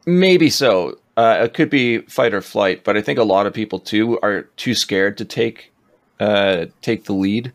[0.05, 0.99] Maybe so.
[1.15, 4.19] Uh, it could be fight or flight, but I think a lot of people too
[4.21, 5.73] are too scared to take
[6.19, 7.53] uh, take the lead.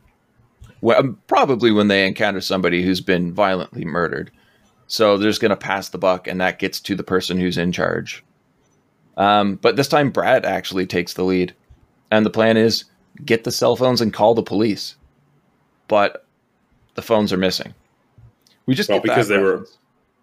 [0.80, 4.32] Well, um, probably when they encounter somebody who's been violently murdered,
[4.88, 7.58] so they're just going to pass the buck, and that gets to the person who's
[7.58, 8.24] in charge.
[9.16, 11.54] Um, but this time, Brad actually takes the lead,
[12.10, 12.84] and the plan is
[13.24, 14.96] get the cell phones and call the police.
[15.86, 16.26] But
[16.94, 17.74] the phones are missing.
[18.66, 19.66] We just Well, get that because they were-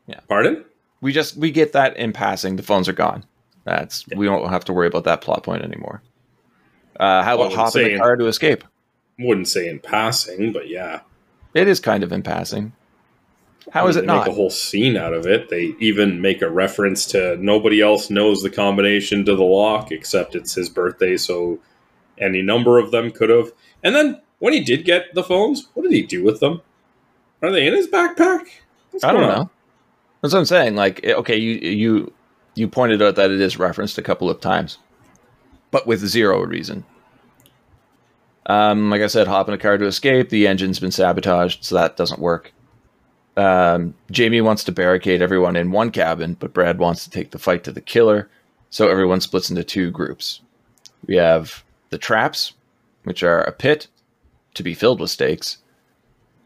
[0.08, 0.19] Yeah.
[0.27, 0.63] Pardon?
[1.01, 2.55] we just we get that in passing.
[2.55, 3.23] The phones are gone.
[3.65, 6.01] That's we don't have to worry about that plot point anymore.
[6.99, 8.63] Uh, how about hop in the car to escape?
[9.19, 11.01] Wouldn't say in passing, but yeah.
[11.53, 12.73] It is kind of in passing.
[13.71, 14.25] How is They it not?
[14.25, 15.49] Make a whole scene out of it.
[15.49, 20.36] They even make a reference to nobody else knows the combination to the lock except
[20.36, 21.60] it's his birthday, so
[22.17, 23.51] any number of them could have.
[23.84, 26.62] And then when he did get the phones, what did he do with them?
[27.41, 28.47] Are they in his backpack?
[28.91, 29.30] What's I don't on?
[29.30, 29.49] know.
[30.21, 30.75] That's what I'm saying.
[30.75, 32.13] Like, okay, you you
[32.56, 34.78] you pointed out that it is referenced a couple of times,
[35.71, 36.86] but with zero reason.
[38.47, 40.30] Um, like I said, hop in a car to escape.
[40.30, 42.52] The engine's been sabotaged, so that doesn't work.
[43.38, 47.39] Um, Jamie wants to barricade everyone in one cabin, but Brad wants to take the
[47.39, 48.28] fight to the killer,
[48.69, 50.41] so everyone splits into two groups.
[51.06, 52.54] We have the traps,
[53.04, 53.88] which are a pit
[54.54, 55.58] to be filled with stakes,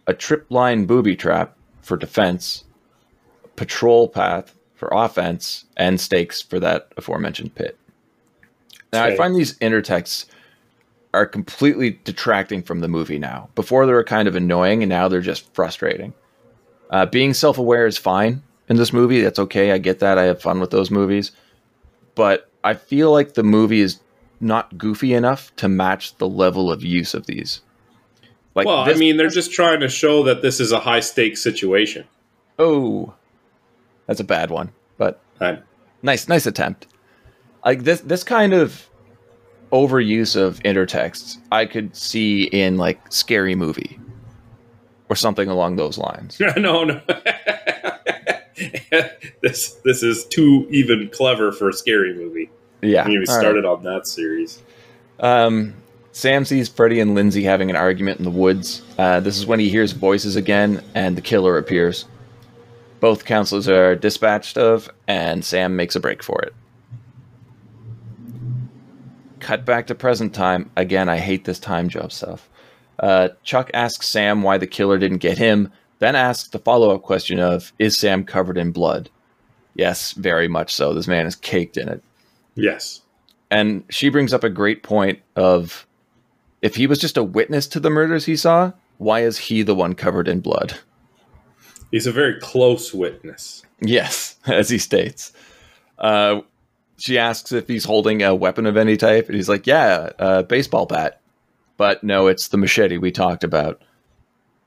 [0.07, 2.63] a trip line booby trap for defense,
[3.55, 7.77] patrol path for offense, and stakes for that aforementioned pit.
[8.91, 10.25] Now, I find these intertexts
[11.13, 13.49] are completely detracting from the movie now.
[13.55, 16.13] Before they were kind of annoying, and now they're just frustrating.
[16.89, 19.21] Uh, being self aware is fine in this movie.
[19.21, 19.71] That's okay.
[19.71, 20.17] I get that.
[20.17, 21.31] I have fun with those movies.
[22.15, 23.99] But I feel like the movie is
[24.39, 27.61] not goofy enough to match the level of use of these.
[28.55, 30.99] Like, well, this- I mean, they're just trying to show that this is a high
[30.99, 32.05] stakes situation.
[32.59, 33.13] oh,
[34.07, 34.71] that's a bad one.
[34.97, 35.59] But I,
[36.01, 36.87] nice nice attempt
[37.65, 38.87] like this this kind of
[39.71, 43.97] overuse of intertext i could see in like scary movie
[45.09, 47.01] or something along those lines no, no.
[49.41, 52.49] this this is too even clever for a scary movie.
[52.81, 53.27] yeah We all right.
[53.27, 54.61] started on that series.
[55.19, 55.73] um
[56.13, 59.59] sam sees freddie and lindsay having an argument in the woods uh, this is when
[59.59, 62.05] he hears voices again and the killer appears
[63.01, 66.53] both counselors are dispatched of and sam makes a break for it
[69.43, 70.71] cut back to present time.
[70.75, 72.49] Again, I hate this time jump stuff.
[72.97, 77.03] Uh, Chuck asks Sam why the killer didn't get him, then asks the follow up
[77.03, 79.09] question of, Is Sam covered in blood?
[79.75, 80.93] Yes, very much so.
[80.93, 82.03] This man is caked in it.
[82.55, 83.01] Yes.
[83.51, 85.85] And she brings up a great point of
[86.63, 89.75] if he was just a witness to the murders he saw, why is he the
[89.75, 90.79] one covered in blood?
[91.91, 93.63] He's a very close witness.
[93.81, 95.33] Yes, as he states.
[95.99, 96.41] Uh,
[96.97, 100.43] she asks if he's holding a weapon of any type, and he's like, "Yeah, a
[100.43, 101.19] baseball bat."
[101.75, 103.81] But no, it's the machete we talked about.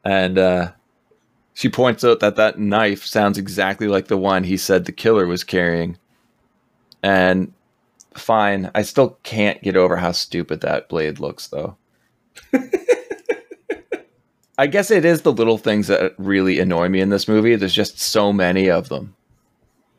[0.05, 0.73] And uh,
[1.55, 5.27] she points out that that knife sounds exactly like the one he said the killer
[5.27, 5.97] was carrying.
[7.03, 7.55] And
[8.15, 11.77] fine, I still can't get over how stupid that blade looks, though.
[14.59, 17.57] I guess it is the little things that really annoy me in this movie.
[17.57, 19.15] There's just so many of them.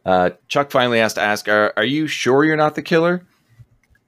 [0.05, 3.23] Uh, Chuck finally has to ask, are, are you sure you're not the killer?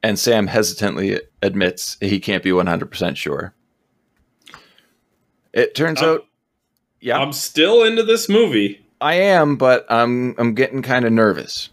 [0.02, 3.54] And Sam hesitantly admits he can't be 100% sure.
[5.52, 6.26] It turns out,
[7.02, 8.86] yeah, I'm still into this movie.
[9.02, 11.70] I am, but I'm I'm getting kind of nervous.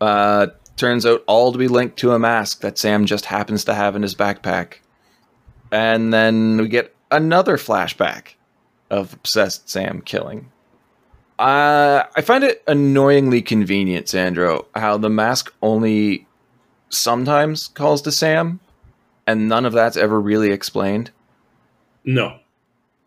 [0.00, 3.74] Uh, turns out all to be linked to a mask that Sam just happens to
[3.74, 4.74] have in his backpack,
[5.74, 8.34] and then we get another flashback
[8.90, 10.52] of obsessed Sam killing.
[11.36, 16.28] Uh, I find it annoyingly convenient, Sandro, how the mask only
[16.90, 18.60] sometimes calls to Sam,
[19.26, 21.10] and none of that's ever really explained.
[22.04, 22.38] No.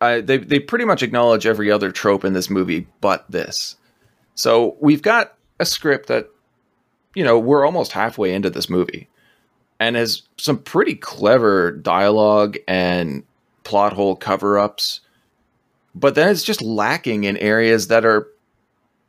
[0.02, 3.76] I, they they pretty much acknowledge every other trope in this movie but this.
[4.34, 6.28] So we've got a script that
[7.14, 9.08] you know, we're almost halfway into this movie
[9.80, 13.22] and has some pretty clever dialogue and
[13.64, 15.00] plot hole cover ups.
[15.94, 18.28] But then it's just lacking in areas that are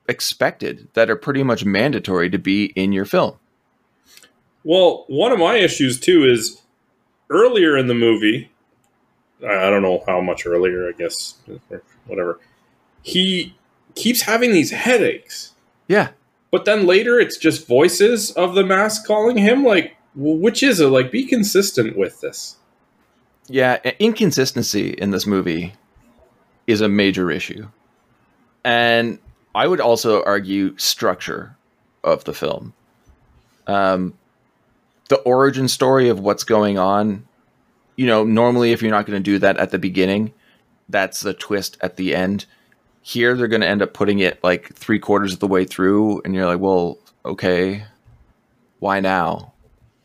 [0.07, 3.35] expected, that are pretty much mandatory to be in your film.
[4.63, 6.61] Well, one of my issues too is
[7.29, 8.51] earlier in the movie,
[9.47, 11.35] I don't know how much earlier, I guess,
[12.07, 12.39] whatever,
[13.01, 13.55] he
[13.95, 15.53] keeps having these headaches.
[15.87, 16.09] Yeah.
[16.51, 19.63] But then later it's just voices of the mask calling him.
[19.63, 20.87] Like, which is it?
[20.87, 22.57] Like, be consistent with this.
[23.47, 25.73] Yeah, inconsistency in this movie
[26.67, 27.67] is a major issue.
[28.63, 29.17] And
[29.55, 31.55] I would also argue structure
[32.03, 32.73] of the film.
[33.65, 34.13] Um,
[35.09, 37.27] the origin story of what's going on,
[37.95, 40.31] you know, normally if you're not going to do that at the beginning,
[40.87, 42.45] that's the twist at the end.
[43.01, 46.21] Here, they're going to end up putting it like three quarters of the way through,
[46.23, 47.85] and you're like, well, okay,
[48.79, 49.53] why now?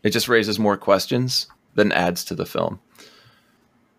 [0.05, 2.79] It just raises more questions than adds to the film.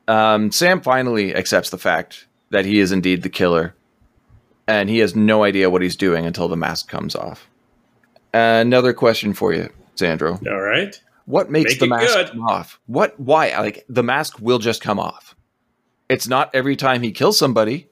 [0.07, 3.75] Um, Sam finally accepts the fact that he is indeed the killer,
[4.67, 7.49] and he has no idea what he's doing until the mask comes off.
[8.33, 10.39] Another question for you, Sandro.
[10.47, 10.99] All right.
[11.25, 12.29] What makes Make the mask good.
[12.29, 12.79] come off?
[12.85, 13.19] What?
[13.19, 13.57] Why?
[13.57, 15.35] Like the mask will just come off.
[16.07, 17.87] It's not every time he kills somebody.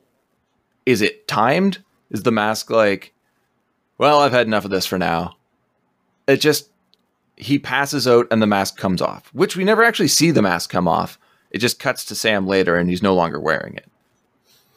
[0.86, 1.80] Is it timed?
[2.12, 3.14] Is the mask like,
[3.98, 5.38] well, I've had enough of this for now.
[6.28, 6.70] It just
[7.36, 10.70] he passes out and the mask comes off, which we never actually see the mask
[10.70, 11.18] come off.
[11.52, 13.90] It just cuts to Sam later and he's no longer wearing it.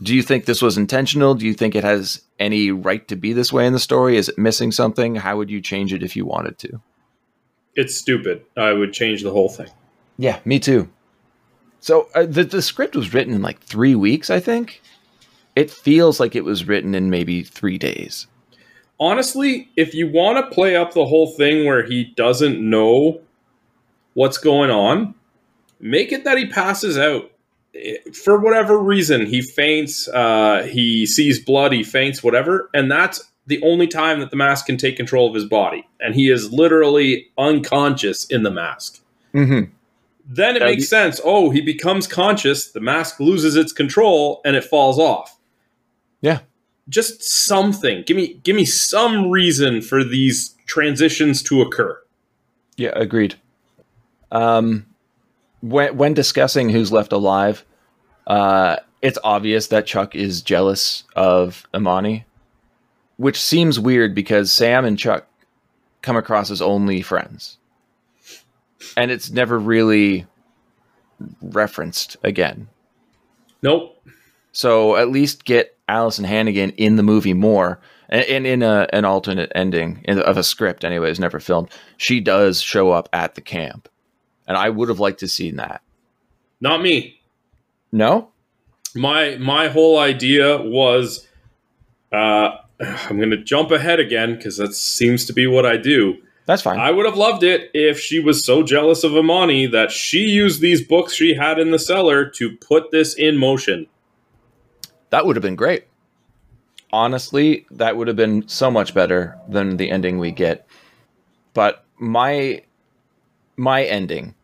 [0.03, 1.35] Do you think this was intentional?
[1.35, 4.16] Do you think it has any right to be this way in the story?
[4.16, 5.16] Is it missing something?
[5.16, 6.81] How would you change it if you wanted to?
[7.75, 8.45] It's stupid.
[8.57, 9.69] I would change the whole thing.
[10.19, 10.90] Yeah, me too.
[11.81, 14.83] So uh, the the script was written in like three weeks, I think.
[15.55, 18.27] It feels like it was written in maybe three days.
[18.98, 23.20] Honestly, if you want to play up the whole thing where he doesn't know
[24.14, 25.14] what's going on,
[25.80, 27.30] make it that he passes out.
[27.74, 33.22] Eh, For whatever reason, he faints, uh, he sees blood, he faints, whatever, and that's
[33.46, 35.87] the only time that the mask can take control of his body.
[36.00, 39.00] And he is literally unconscious in the mask.
[39.35, 39.70] Mm-hmm.
[40.28, 41.20] Then it That'd makes be- sense.
[41.22, 45.38] Oh, he becomes conscious, the mask loses its control, and it falls off.
[46.22, 46.40] Yeah.
[46.88, 48.05] Just something.
[48.07, 52.01] Give me give me some reason for these transitions to occur.
[52.77, 53.35] Yeah, agreed.
[54.31, 54.87] Um,
[55.61, 57.64] when when discussing who's left alive,
[58.27, 62.25] uh, it's obvious that Chuck is jealous of Imani,
[63.16, 65.27] which seems weird because Sam and Chuck
[66.03, 67.59] come across as only friends,
[68.96, 70.27] and it's never really
[71.40, 72.68] referenced again.
[73.62, 73.92] Nope.
[74.53, 79.05] So at least get Alyson Hannigan in the movie more, and, and in a, an
[79.05, 81.70] alternate ending in, of a script, anyways, never filmed.
[81.96, 83.88] She does show up at the camp,
[84.49, 85.83] and I would have liked to seen that.
[86.61, 87.20] Not me.
[87.92, 88.31] No,
[88.94, 91.27] My my whole idea was
[92.12, 96.16] uh I'm going to jump ahead again cuz that seems to be what I do.
[96.46, 96.79] that's fine.
[96.79, 100.61] I would have loved it if she was so jealous of Imani that she used
[100.61, 103.87] these books she had in the cellar to put this in motion.
[105.16, 105.85] That would have been great.
[106.92, 110.68] Honestly, that would have been so much better than the ending we get.
[111.55, 112.61] But my
[113.57, 114.35] my ending,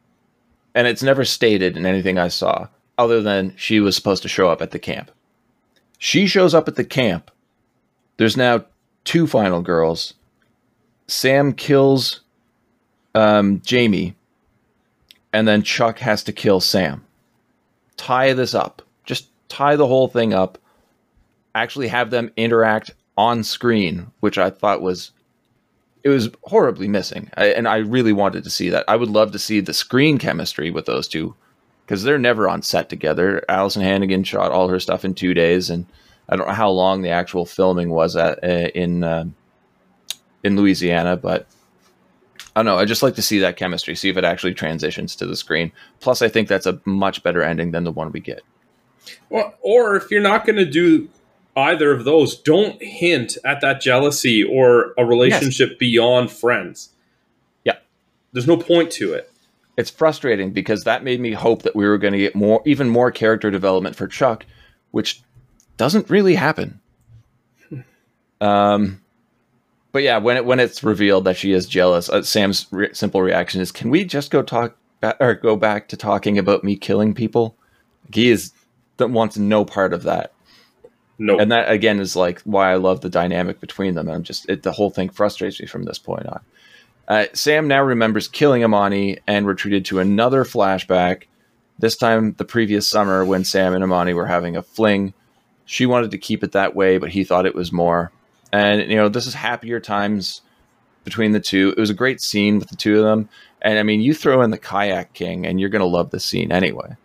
[0.75, 4.49] and it's never stated in anything I saw, other than she was supposed to show
[4.49, 5.11] up at the camp.
[5.99, 7.31] She shows up at the camp.
[8.17, 8.65] There's now
[9.05, 10.15] two final girls.
[11.07, 12.23] Sam kills
[13.15, 14.17] um, Jamie,
[15.35, 17.05] and then Chuck has to kill Sam.
[17.99, 18.81] Tie this up.
[19.05, 20.57] Just tie the whole thing up.
[21.55, 25.13] Actually, have them interact on screen, which I thought was
[26.03, 28.85] it was horribly missing, I, and I really wanted to see that.
[28.89, 31.35] I would love to see the screen chemistry with those two
[31.87, 33.45] because they're never on set together.
[33.49, 35.87] Alyson Hannigan shot all her stuff in two days, and
[36.29, 39.27] I don't know how long the actual filming was at uh, in uh,
[40.43, 41.47] in Louisiana, but
[42.57, 42.79] I don't know.
[42.79, 45.73] I just like to see that chemistry, see if it actually transitions to the screen.
[46.01, 48.43] Plus, I think that's a much better ending than the one we get.
[49.31, 51.09] Or, or if you're not going to do
[51.57, 56.91] either of those, don't hint at that jealousy or a relationship beyond friends.
[57.65, 57.77] Yeah.
[58.33, 59.31] There's no point to it.
[59.77, 62.89] it's frustrating because that made me hope that we were going to get more even
[62.89, 64.47] more character development for Chuck,
[64.93, 65.23] which
[65.77, 66.81] doesn't really happen.
[68.41, 69.01] Um,
[69.93, 73.23] but yeah, when it when it's revealed that she is jealous, uh, Sam's re- simple
[73.23, 76.77] reaction is, "Can we just go talk ba- or go back to talking about me
[76.77, 77.57] killing people?"
[78.13, 78.53] He is
[78.97, 80.32] that wants no part of that,
[81.23, 81.39] No.
[81.39, 84.09] and that again is like why I love the dynamic between them.
[84.09, 86.41] And I'm just it, the whole thing frustrates me from this point on.
[87.07, 91.25] Uh, Sam now remembers killing Imani and we're treated to another flashback.
[91.79, 95.15] This time, the previous summer, when Sam and Imani were having a fling.
[95.65, 98.11] She wanted to keep it that way, but he thought it was more.
[98.53, 100.43] And, you know, this is happier times
[101.05, 101.73] between the two.
[101.77, 103.29] It was a great scene with the two of them.
[103.63, 106.21] And, I mean, you throw in the Kayak King, and you're going to love the
[106.21, 106.97] scene anyway.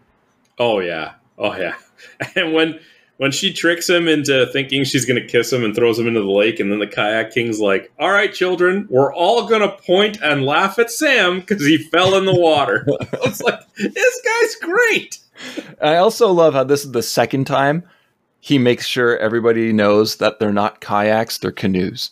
[0.57, 1.13] Oh yeah.
[1.37, 1.75] Oh yeah.
[2.35, 2.79] And when
[3.17, 6.21] when she tricks him into thinking she's going to kiss him and throws him into
[6.21, 9.77] the lake, and then the kayak king's like, "All right, children, we're all going to
[9.85, 14.21] point and laugh at Sam because he fell in the water." I was like, "This
[14.23, 15.19] guy's great."
[15.81, 17.83] I also love how this is the second time
[18.39, 22.11] he makes sure everybody knows that they're not kayaks, they're canoes.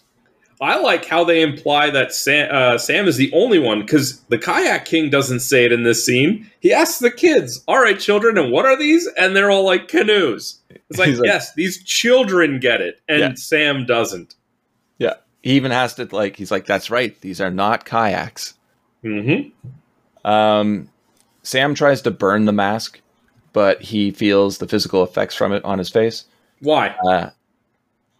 [0.61, 4.37] I like how they imply that Sam, uh, Sam is the only one because the
[4.37, 6.49] kayak king doesn't say it in this scene.
[6.59, 9.87] He asks the kids, "All right, children, and what are these?" And they're all like
[9.87, 10.59] canoes.
[10.89, 13.33] It's like, like- yes, these children get it, and Yeah.
[13.35, 14.35] Sam doesn't.
[14.97, 15.15] Yeah.
[15.41, 18.53] He even has to, like, he's like, that's right, these are not kayaks.
[19.03, 19.49] hmm
[20.23, 20.89] Um,
[21.43, 22.99] Sam tries to burn the mask,
[23.53, 26.25] but he feels the physical effects from it on his face
[26.61, 26.95] Why?
[27.07, 27.29] uh,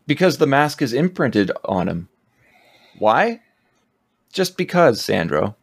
[0.07, 2.09] because the mask is imprinted on him.
[2.99, 3.41] Why?
[4.31, 5.55] Just because, Sandro.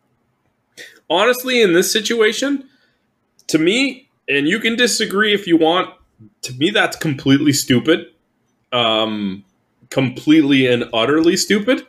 [1.08, 2.68] honestly, in this situation,
[3.46, 5.94] to me, and you can disagree if you want,
[6.42, 8.06] to me, that's completely stupid.
[8.72, 9.44] Um,
[9.90, 11.86] completely and utterly stupid.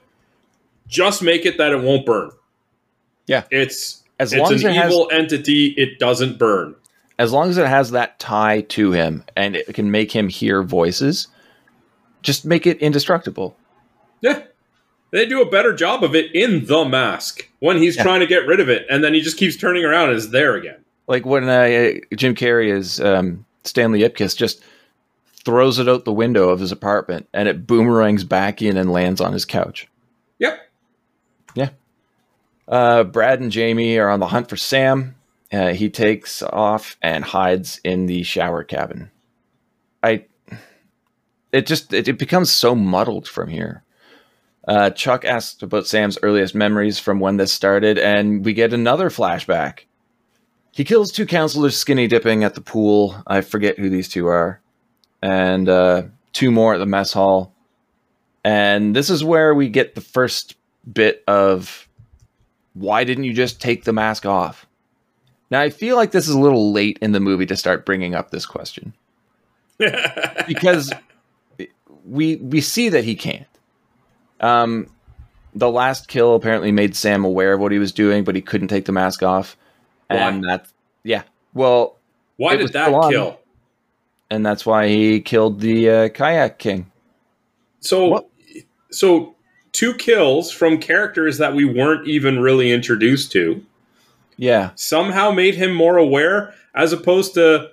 [0.87, 2.31] Just make it that it won't burn.
[3.25, 3.43] Yeah.
[3.51, 5.73] It's As it's long an as it has- evil entity.
[5.77, 6.75] It doesn't burn.
[7.19, 10.63] As long as it has that tie to him and it can make him hear
[10.63, 11.27] voices,
[12.21, 13.55] just make it indestructible.
[14.21, 14.41] Yeah.
[15.11, 18.03] They do a better job of it in the mask when he's Yeah.
[18.03, 20.31] trying to get rid of it, and then he just keeps turning around and is
[20.31, 20.77] there again.
[21.07, 24.63] Like when uh, Jim Carrey is um, Stanley Ipkiss just
[25.45, 29.19] throws it out the window of his apartment and it boomerangs back in and lands
[29.21, 29.87] on his couch.
[30.39, 30.59] Yep.
[31.55, 31.69] Yeah.
[32.67, 35.15] Uh, Brad and Jamie are on the hunt for Sam.
[35.51, 39.11] Uh, he takes off and hides in the shower cabin.
[40.01, 40.25] I,
[41.51, 43.83] it just it, it becomes so muddled from here.
[44.67, 49.09] Uh, Chuck asked about Sam's earliest memories from when this started, and we get another
[49.09, 49.81] flashback.
[50.73, 53.15] He kills two counselors skinny dipping at the pool.
[53.27, 54.59] I forget who these two are,
[55.21, 56.03] and uh,
[56.33, 57.53] two more at the mess hall.
[58.43, 60.55] And this is where we get the first
[60.91, 61.87] bit of
[62.73, 64.65] why didn't you just take the mask off?
[65.51, 68.15] Now, I feel like this is a little late in the movie to start bringing
[68.15, 68.93] up this question
[70.47, 70.91] because
[72.03, 73.45] we we see that he can't.
[74.39, 74.89] Um,
[75.53, 78.69] the last kill apparently made Sam aware of what he was doing, but he couldn't
[78.69, 79.55] take the mask off,
[80.09, 80.73] and that's
[81.03, 81.23] yeah.
[81.53, 81.97] Well,
[82.37, 83.39] Why did that kill?
[84.29, 86.91] and that's why he killed the uh, kayak king.
[87.81, 88.29] So, What?
[88.91, 89.35] so
[89.71, 93.63] two kills from characters that we weren't even really introduced to
[94.37, 97.69] Yeah, somehow made him more aware, as opposed to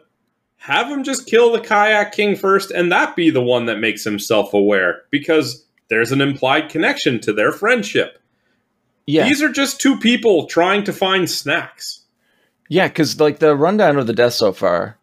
[0.59, 4.05] have him just kill the kayak king first, and that be the one that makes
[4.05, 8.19] him self-aware because there's an implied connection to their friendship.
[9.07, 12.00] yeah, These are just two people trying to find snacks.
[12.71, 12.89] Yeah.
[12.89, 14.97] Because like the rundown of the death so far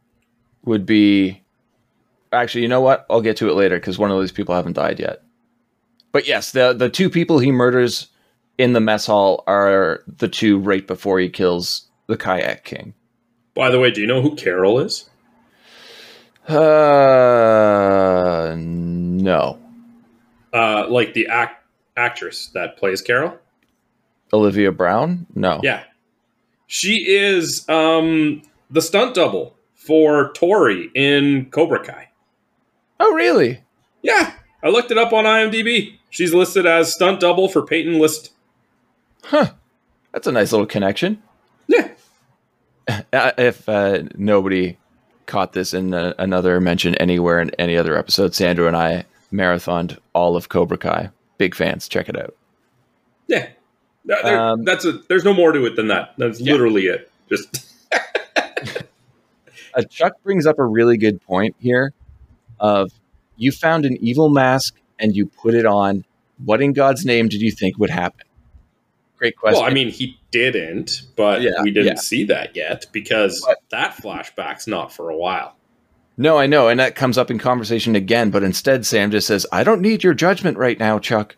[0.65, 1.43] would be
[2.33, 3.05] actually, you know what?
[3.09, 5.21] I'll get to it later because one of these people haven't died yet.
[6.11, 8.07] But yes, the the two people he murders
[8.57, 12.95] in the mess hall are the two right before he kills the kayak king.
[13.53, 15.09] By the way, do you know who Carol is?
[17.27, 19.59] Uh, no,
[20.53, 21.65] Uh, like the act-
[21.97, 23.37] actress that plays Carol?
[24.31, 25.25] Olivia Brown.
[25.35, 25.83] No, Yeah.
[26.67, 32.09] She is um, the stunt double for Tori in Cobra Kai.
[32.99, 33.61] Oh, really?
[34.01, 35.97] Yeah, I looked it up on IMDb.
[36.09, 38.31] She's listed as stunt double for Peyton List.
[39.23, 39.51] Huh.
[40.11, 41.21] That's a nice little connection.
[41.67, 41.89] Yeah.
[43.11, 44.77] Uh, if uh, nobody
[45.25, 49.97] caught this in uh, another mention anywhere in any other episode, Sandro and I marathoned
[50.13, 51.09] all of Cobra Kai.
[51.37, 51.89] Big fans.
[51.89, 52.33] Check it out.
[53.27, 53.49] Yeah.
[54.07, 56.13] There- Um, that's a, there's no more to it than that.
[56.17, 56.53] That's Yeah.
[56.53, 57.11] literally it.
[57.29, 57.65] Just
[59.75, 61.93] Uh, Chuck brings up a really good point here
[62.59, 62.91] of
[63.35, 66.03] you found an evil mask and you put it on.
[66.43, 68.25] What in God's name did you think would happen?
[69.19, 69.61] Great question.
[69.61, 71.99] well, I mean, he didn't, but Yeah, we didn't yeah.
[72.01, 75.55] see that yet because But- that flashback's not for a while.
[76.19, 78.31] No, I know, and that comes up in conversation again.
[78.31, 81.35] But instead, Sam just says, "I don't need your judgment right now, Chuck."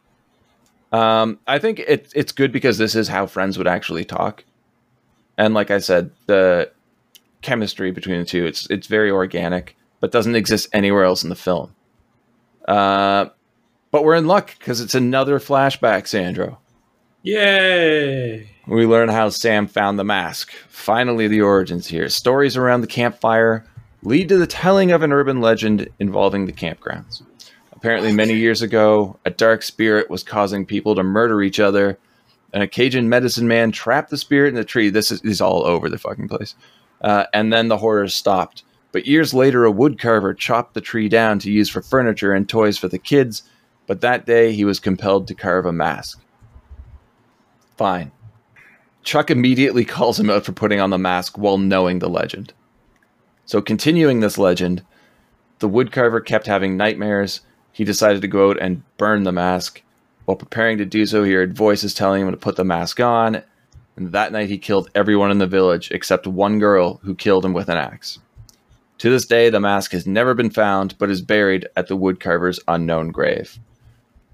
[0.92, 4.44] Um, I think it, it's good because this is how friends would actually talk,
[5.38, 6.72] and like I said, the
[7.42, 11.36] chemistry between the two it's it's very organic, but doesn't exist anywhere else in the
[11.36, 11.76] film.
[12.68, 13.28] Uh,
[13.92, 16.60] but we're in luck because it's another flashback, Sandro.
[17.24, 18.50] Yay!
[18.68, 20.54] We learn how Sam found the mask.
[20.70, 22.08] Finally, the origins here.
[22.10, 23.66] Stories around the campfire
[24.04, 27.22] lead to the telling of an urban legend involving the campgrounds.
[27.80, 31.98] Apparently, many years ago, a dark spirit was causing people to murder each other,
[32.52, 34.90] and a Cajun medicine man trapped the spirit in the tree.
[34.90, 36.56] This is, is all over the fucking place.
[37.00, 38.64] Uh, and then the horrors stopped.
[38.92, 42.78] But years later, a woodcarver chopped the tree down to use for furniture and toys
[42.78, 43.44] for the kids.
[43.88, 46.20] But that day, he was compelled to carve a mask.
[47.78, 48.12] Fine.
[49.04, 52.52] Chuck immediately calls him out for putting on the mask while knowing the legend.
[53.46, 54.84] So, continuing this legend,
[55.60, 57.40] the woodcarver kept having nightmares.
[57.80, 59.82] He decided to go out and burn the mask.
[60.26, 63.42] While preparing to do so, he heard voices telling him to put the mask on.
[63.96, 67.54] And that night, he killed everyone in the village except one girl who killed him
[67.54, 68.20] with an axe.
[68.98, 72.60] To this day, the mask has never been found, but is buried at the woodcarver's
[72.68, 73.58] unknown grave.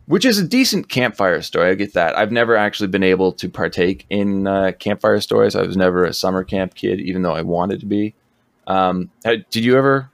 [0.07, 1.69] Which is a decent campfire story.
[1.69, 2.17] I get that.
[2.17, 5.55] I've never actually been able to partake in uh, campfire stories.
[5.55, 8.15] I was never a summer camp kid, even though I wanted to be.
[8.65, 10.09] Um, did you ever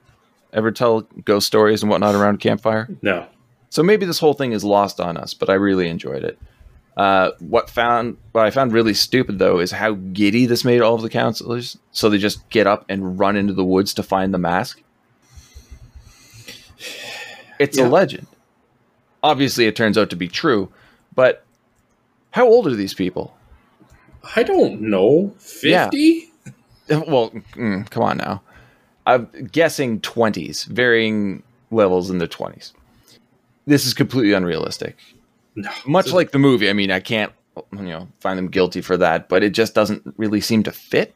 [0.52, 2.88] ever tell ghost stories and whatnot around campfire?
[3.02, 3.26] No.
[3.70, 6.38] So maybe this whole thing is lost on us, but I really enjoyed it.
[6.94, 10.94] Uh, what found what I found really stupid though is how giddy this made all
[10.94, 11.78] of the counselors.
[11.90, 14.82] So they just get up and run into the woods to find the mask.
[17.58, 17.86] It's Yeah.
[17.86, 18.26] a legend.
[19.22, 20.70] Obviously, it turns out to be true,
[21.14, 21.44] but
[22.32, 23.34] how old are these people?
[24.36, 25.34] I don't know.
[25.62, 25.84] Yeah.
[25.84, 26.30] 50?
[26.90, 28.42] Well, mm, come on now.
[29.06, 32.72] I'm guessing 20s, varying levels in the 20s.
[33.66, 34.96] This is completely unrealistic.
[35.54, 35.70] No.
[35.86, 37.32] Much like the movie, I mean, I can't,
[37.72, 41.14] you know, find them guilty for that, but it just doesn't really seem to fit.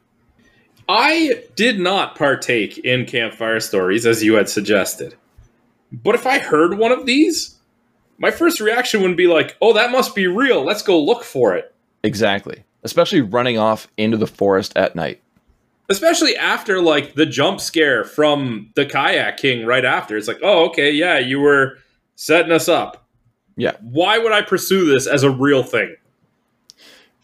[0.89, 5.17] I did not partake in campfire stories as you had suggested.
[5.91, 7.57] But if I heard one of these,
[8.19, 10.65] my first reaction would be like, oh, that must be real.
[10.65, 11.75] Let's go look for it.
[12.03, 12.63] Exactly.
[12.83, 15.21] Especially running off into the forest at night.
[15.89, 20.17] Especially after like the jump scare from the kayak king right after.
[20.17, 21.79] It's like, oh, okay, yeah, you were
[22.17, 23.07] setting us up.
[23.57, 23.77] Yeah.
[23.81, 25.97] Why would I pursue this as a real thing?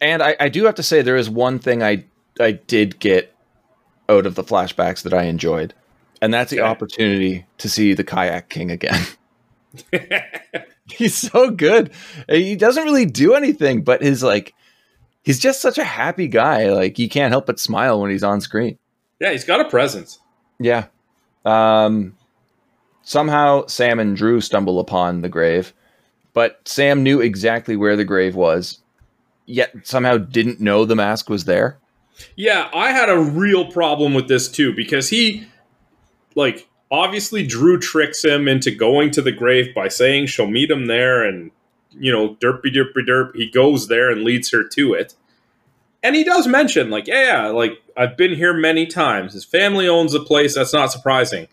[0.01, 2.05] And I, I do have to say, there is one thing I,
[2.41, 3.35] I did get
[4.09, 5.75] out of the flashbacks that I enjoyed,
[6.21, 6.69] and that's the Okay.
[6.69, 9.05] opportunity to see the kayak king again.
[10.93, 11.93] he's so good.
[12.29, 14.55] He doesn't really do anything, but his like
[15.23, 16.71] he's just such a happy guy.
[16.71, 18.79] Like you can't help but smile when he's on screen.
[19.21, 20.19] yeah, he's got a presence.
[20.59, 20.87] Yeah.
[21.45, 22.17] Um
[23.03, 25.73] somehow Sam and Drew stumble upon the grave,
[26.35, 28.79] but Sam knew exactly where the grave was,
[29.47, 31.79] yet somehow didn't know the mask was there.
[32.37, 35.47] Yeah, I had a real problem with this too because he,
[36.37, 40.87] like, obviously Drew tricks him into going to the grave by saying she'll meet him
[40.87, 41.51] there, and
[41.99, 43.35] you know, derpy derpy derp.
[43.35, 45.15] He goes there and leads her to it,
[46.03, 49.33] and he does mention like, yeah, yeah, like I've been here many times.
[49.35, 50.55] His family owns the place.
[50.55, 51.49] That's not surprising,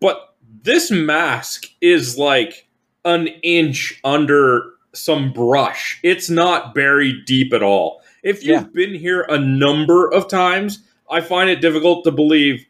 [0.00, 2.66] but this mask is like
[3.04, 6.00] an inch under some brush.
[6.02, 8.02] It's not buried deep at all.
[8.22, 8.66] If you've Yeah.
[8.72, 10.80] been here a number of times,
[11.10, 12.66] I find it difficult to believe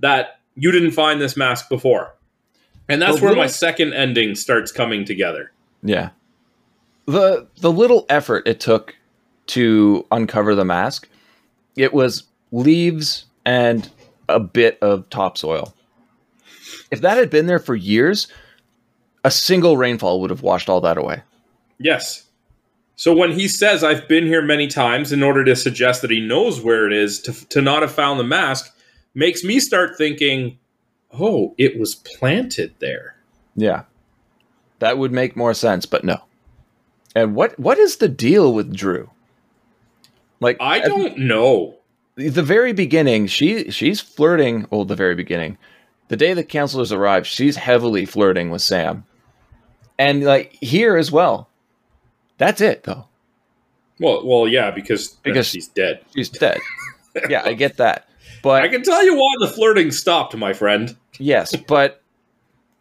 [0.00, 2.14] that you didn't find this mask before.
[2.88, 5.52] And that's The where my second ending starts coming together.
[5.82, 6.10] Yeah.
[7.06, 8.94] The the little effort it took
[9.48, 11.08] to uncover the mask,
[11.76, 13.90] it was leaves and
[14.28, 15.74] a bit of topsoil.
[16.90, 18.28] If that had been there for years,
[19.24, 21.22] a single rainfall would have washed all that away.
[21.78, 22.24] Yes.
[22.96, 26.20] So when he says, I've been here many times, in order to suggest that he
[26.20, 28.74] knows where it is, to, to not have found the mask,
[29.14, 30.58] makes me start thinking,
[31.12, 33.14] oh, it was planted there.
[33.54, 33.84] Yeah.
[34.80, 36.22] That would make more sense, but no.
[37.16, 39.10] And what what is the deal with Drew?
[40.40, 41.76] Like I don't know.
[42.14, 44.66] the very beginning, she she's flirting.
[44.70, 45.58] Well, the very beginning,
[46.08, 49.04] the day the counselors arrive, she's heavily flirting with Sam,
[49.98, 51.48] and like here as well.
[52.38, 53.06] That's it though.
[53.98, 56.00] Well, well, yeah, because Because- she's dead.
[56.14, 56.60] She's dead.
[57.28, 58.08] yeah, I get that,
[58.44, 60.94] but I can tell you why the flirting stopped, my friend.
[61.18, 62.00] Yes, but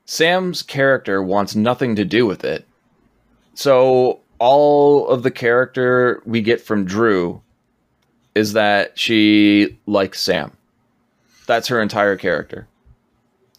[0.08, 2.66] Sam's character wants nothing to do with it.
[3.54, 7.42] So all of the character we get from Drew
[8.34, 10.56] is that she likes Sam.
[11.46, 12.68] That's her entire character.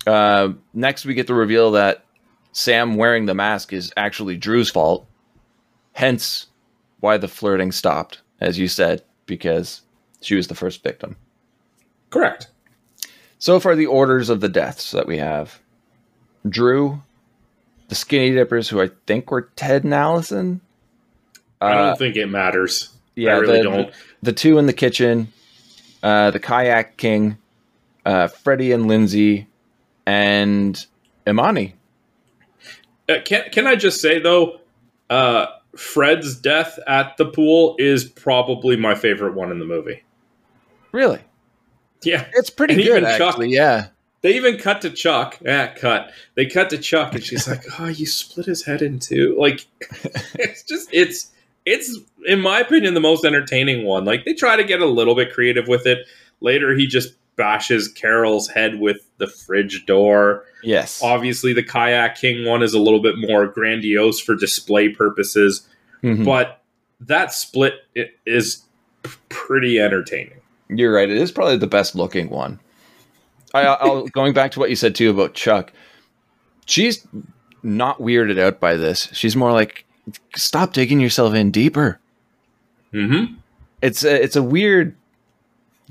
[0.06, 2.04] Uh, next, we get the reveal that
[2.52, 5.06] Sam wearing the mask is actually Drew's fault.
[5.92, 6.46] Hence,
[7.00, 9.82] why the flirting stopped, as you said, because
[10.22, 11.16] she was the first victim.
[12.08, 12.48] Correct.
[13.38, 15.60] So far, the orders of the deaths that we have
[16.50, 17.00] Drew,
[17.88, 20.60] the Skinny Dippers, who I think were Ted and Allison.
[21.60, 22.90] I Uh, don't think it matters.
[23.16, 23.90] yeah, I really the, don't.
[24.22, 25.28] the two in the kitchen,
[26.02, 27.36] uh, the kayak king,
[28.06, 29.46] uh, Freddie and Lindsay,
[30.06, 30.84] and
[31.26, 31.74] Imani.
[33.08, 34.60] Uh, can can I just say though,
[35.10, 35.46] uh,
[35.76, 40.02] Fred's death at the pool is probably my favorite one in the movie.
[40.92, 41.20] Really,
[42.02, 43.50] Yeah, it's pretty And good even Chuck- actually.
[43.50, 43.88] Yeah,
[44.22, 45.38] they even cut to Chuck.
[45.44, 46.10] Yeah, cut.
[46.34, 49.36] They cut to Chuck, and she's like, "Oh, you split his head in two.
[49.38, 49.66] Like,
[50.34, 51.30] it's just it's
[51.66, 51.96] it's
[52.26, 54.04] in my opinion the most entertaining one.
[54.04, 56.06] Like they try to get a little bit creative with it.
[56.40, 60.44] Later, he just bashes Carol's head with the fridge door.
[60.64, 65.66] yes, Obviously, the kayak king one is a little bit more grandiose for display purposes,
[66.02, 66.24] Mhm.
[66.24, 66.60] but
[67.00, 67.74] that split
[68.26, 68.62] is
[69.28, 70.40] pretty entertaining.
[70.68, 71.08] You're right.
[71.08, 72.58] It is probably the best looking one.
[73.54, 75.72] I, I'll going back to what you said too about Chuck.
[76.66, 77.06] She's
[77.62, 79.08] not weirded out by this.
[79.12, 79.84] She's more like,
[80.36, 81.98] stop digging yourself in deeper.
[82.92, 83.34] Mm-hmm.
[83.82, 84.96] It's a, it's a weird,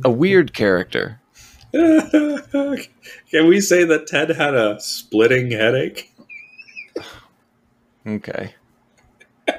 [0.03, 1.19] a weird character.
[1.71, 6.13] Can we say that Ted had a splitting headache?
[8.05, 8.55] Okay.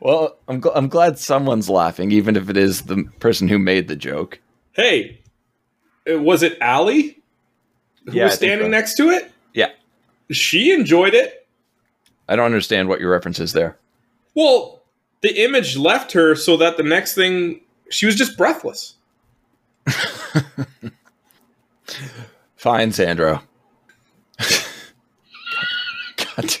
[0.00, 3.88] well, I'm gl- I'm glad someone's laughing, even if it is the person who made
[3.88, 4.40] the joke.
[4.72, 5.20] Hey,
[6.10, 7.22] uh, was it Allie
[8.06, 8.70] who Yeah, was standing so.
[8.70, 9.30] next to it?
[9.54, 9.70] Yeah,
[10.30, 11.46] She enjoyed it.
[12.28, 13.76] I don't understand what your reference is there.
[14.34, 14.82] Well,
[15.22, 18.94] the image left her so that the next thing she was just breathless.
[22.56, 23.42] Fine, Sandro.
[26.16, 26.56] God.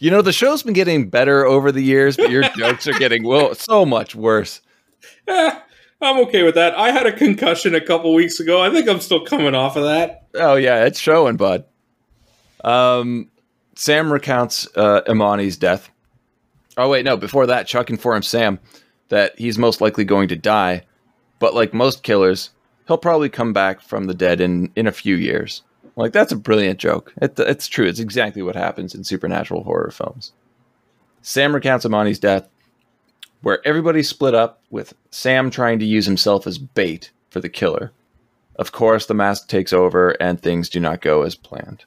[0.00, 3.24] You know the show's been getting better over the years, but your jokes are getting
[3.24, 4.60] well so much worse.
[5.28, 5.58] Eh,
[6.00, 6.74] I'm okay with that.
[6.74, 8.62] I had a concussion a couple weeks ago.
[8.62, 10.26] I think I'm still coming off of that.
[10.34, 11.64] Oh yeah, it's showing, bud.
[12.64, 13.30] Um,
[13.76, 15.88] Sam recounts uh, Imani's death.
[16.76, 17.16] Oh wait, no.
[17.16, 18.58] Before that, Chuck informs Sam
[19.08, 20.82] that he's most likely going to die,
[21.38, 22.50] but like most killers,
[22.86, 25.62] he'll probably come back from the dead in in a few years.
[25.96, 27.12] Like that's a brilliant joke.
[27.22, 27.86] It, it's true.
[27.86, 30.32] It's exactly what happens in supernatural horror films.
[31.22, 32.48] Sam recounts Imani's death,
[33.42, 37.92] where everybody split up with Sam trying to use himself as bait for the killer.
[38.56, 41.84] Of course, the mask takes over and things do not go as planned.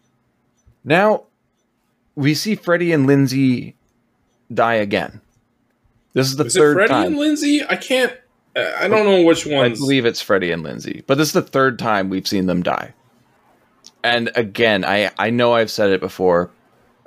[0.84, 1.24] Now,
[2.16, 3.76] we see Freddie and Lindsay
[4.54, 5.22] die again.
[6.14, 7.06] This is the Is it third Freddie time.
[7.08, 7.64] and Lindsay?
[7.64, 8.14] I can't.
[8.56, 11.34] uh, I don't know which one's I believe it's Freddie and Lindsay, but this is
[11.34, 12.94] the third time we've seen them die.
[14.04, 16.52] And again, I I know I've said it before,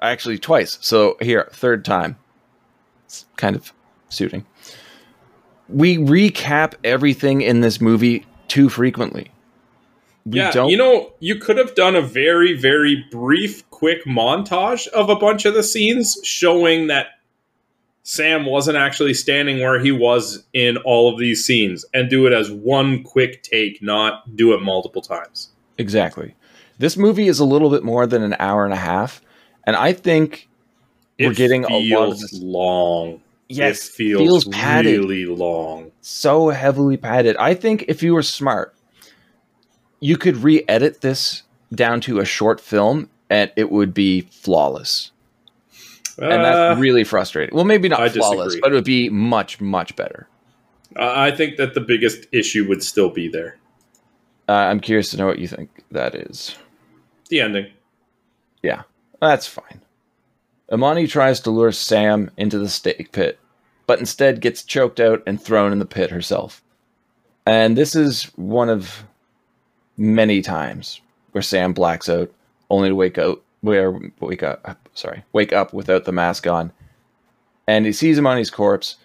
[0.00, 0.78] actually twice.
[0.80, 2.18] So here, third time.
[3.06, 3.72] It's kind of
[4.08, 4.46] suiting.
[5.68, 9.30] We recap everything in this movie too frequently.
[10.24, 14.86] We yeah, don't you know, you could have done a very, very brief, quick montage
[14.88, 17.06] of a bunch of the scenes showing that
[18.04, 22.32] Sam wasn't actually standing where he was in all of these scenes and do it
[22.32, 25.50] as one quick take, not do it multiple times.
[25.78, 26.34] Exactly.
[26.82, 29.22] This movie is a little bit more than an hour and a half,
[29.64, 30.48] and I think
[31.16, 33.22] It we're getting a lot of this long.
[33.48, 34.98] Yes, it feels, feels padded.
[34.98, 35.92] really long.
[36.00, 37.36] so heavily padded.
[37.36, 38.74] I think if you were smart,
[40.00, 45.12] you could re-edit this down to a short film, and it would be flawless.
[46.18, 47.54] And Uh, that's really frustrating.
[47.54, 48.60] Well, maybe not I flawless, disagree.
[48.60, 50.26] but it would be much, much better.
[50.96, 53.58] I I think that the biggest issue would still be there.
[54.48, 56.56] Uh, I'm curious to know what you think that is.
[57.32, 57.70] The ending.
[58.62, 58.82] Yeah,
[59.18, 59.80] that's fine.
[60.70, 63.38] Imani tries to lure Sam into the stake pit,
[63.86, 66.62] but instead gets choked out and thrown in the pit herself.
[67.46, 69.04] And this is one of
[69.96, 72.30] many times where Sam blacks out,
[72.68, 76.70] only to wake out where wake up sorry, wake up without the mask on.
[77.66, 78.96] And he sees Imani's corpse,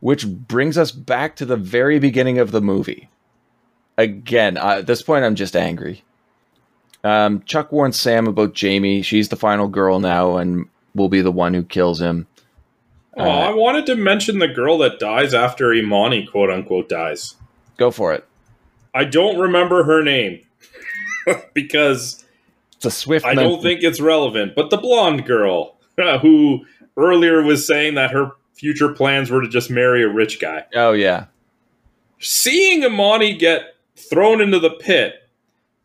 [0.00, 3.08] which brings us back to the very beginning of the movie.
[3.96, 6.02] Again, at this point, I'm just angry.
[7.06, 9.02] Um, Chuck warns Sam about Jamie.
[9.02, 12.26] She's the final girl now and will be the one who kills him.
[13.16, 17.36] Oh, I wanted to mention the girl that dies after Imani, quote unquote, dies.
[17.76, 18.26] Go for it.
[18.92, 20.40] I don't remember her name
[21.54, 22.24] because
[22.76, 23.24] It's a swift.
[23.24, 24.54] I don't think it's relevant.
[24.54, 29.70] But the blonde girl who earlier was saying that her future plans were to just
[29.70, 30.64] marry a rich guy.
[30.74, 31.26] Oh yeah,
[32.18, 35.25] Seeing Imani get thrown into the pit,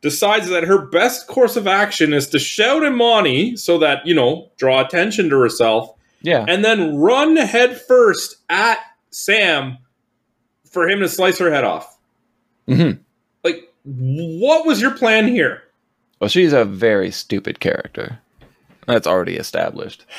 [0.02, 4.49] decides that her best course of action is to shout Imani so that, you know,
[4.58, 6.45] draw attention to herself yeah.
[6.47, 8.80] and then run head first at
[9.12, 9.78] Sam
[10.70, 11.97] for him to slice her head off.
[12.68, 13.02] Mm-hmm.
[13.43, 15.64] Like, what was your plan here?
[16.20, 18.20] Well, she's a very stupid character.
[18.88, 20.06] That's already established.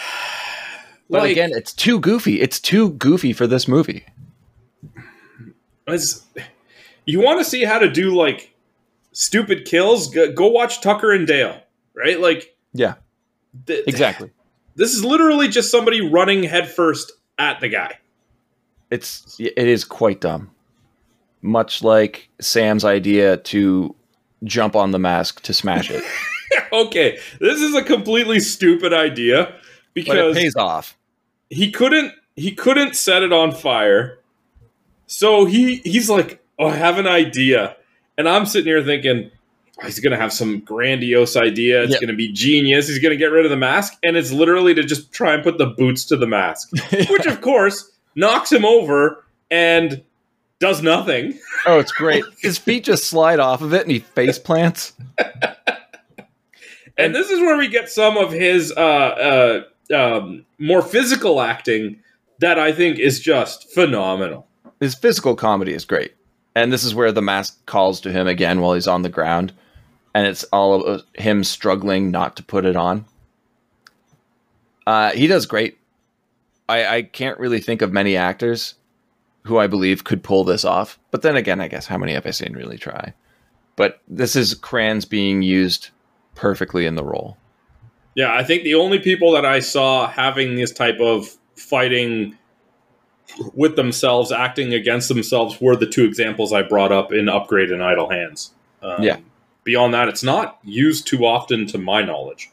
[1.10, 2.40] But Like- again, it's too goofy.
[2.40, 4.06] It's too goofy for this movie.
[7.04, 8.54] You want to see how to do like
[9.12, 10.12] stupid kills?
[10.12, 11.60] Go, go watch Tucker and Dale,
[11.94, 12.20] right?
[12.20, 12.94] Like Yeah,
[13.66, 14.30] th- exactly.
[14.74, 17.98] This is literally just somebody running headfirst at the guy.
[18.90, 20.50] It's it is quite dumb.
[21.40, 23.94] Much like Sam's idea to
[24.44, 26.04] jump on the mask to smash it,
[26.72, 29.54] okay, this is a completely stupid idea
[29.94, 30.96] because pays off.
[31.50, 34.18] he couldn't he couldn't set it on fire.
[35.06, 37.76] So he he's like, "Oh, I have an idea."
[38.22, 39.32] And I'm sitting here thinking,
[39.82, 41.82] oh, he's going to have some grandiose idea.
[41.82, 42.00] It's Yep.
[42.02, 42.86] going to be genius.
[42.86, 45.42] He's going to get rid of the mask and it's literally to just try and
[45.42, 46.70] put the boots to the mask,
[47.10, 50.04] which of course knocks him over and
[50.60, 51.36] does nothing.
[51.66, 52.24] Oh, it's great.
[52.40, 54.94] His feet just slide off of it, and he face plants.
[56.98, 62.00] And this is where we get some of his uh, uh, um, more physical acting
[62.40, 64.48] that I think is just phenomenal.
[64.80, 66.14] His physical comedy is great,
[66.54, 69.52] and this is where the mask calls to him again while he's on the ground,
[70.14, 73.04] and it's all of him struggling not to put it on.
[74.86, 75.78] Uh, he does great.
[76.68, 78.74] I, I can't really think of many actors
[79.44, 80.98] who I believe could pull this off.
[81.10, 83.14] But then again, I guess how many have I seen really try?
[83.76, 85.90] But this is Kranz being used
[86.34, 87.36] perfectly in the role.
[88.14, 92.36] Yeah, I think the only people that I saw having this type of fighting
[93.54, 97.82] with themselves, acting against themselves, were the two examples I brought up in Upgrade and
[97.82, 98.50] Idle Hands.
[98.82, 99.16] Um, Yeah.
[99.64, 102.50] Beyond that, it's not used too often, to my knowledge.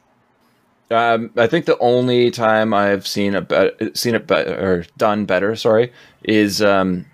[0.92, 5.26] Um, I think the only time I've seen a be- seen it better or done
[5.26, 5.92] better, sorry,
[6.24, 7.06] is um,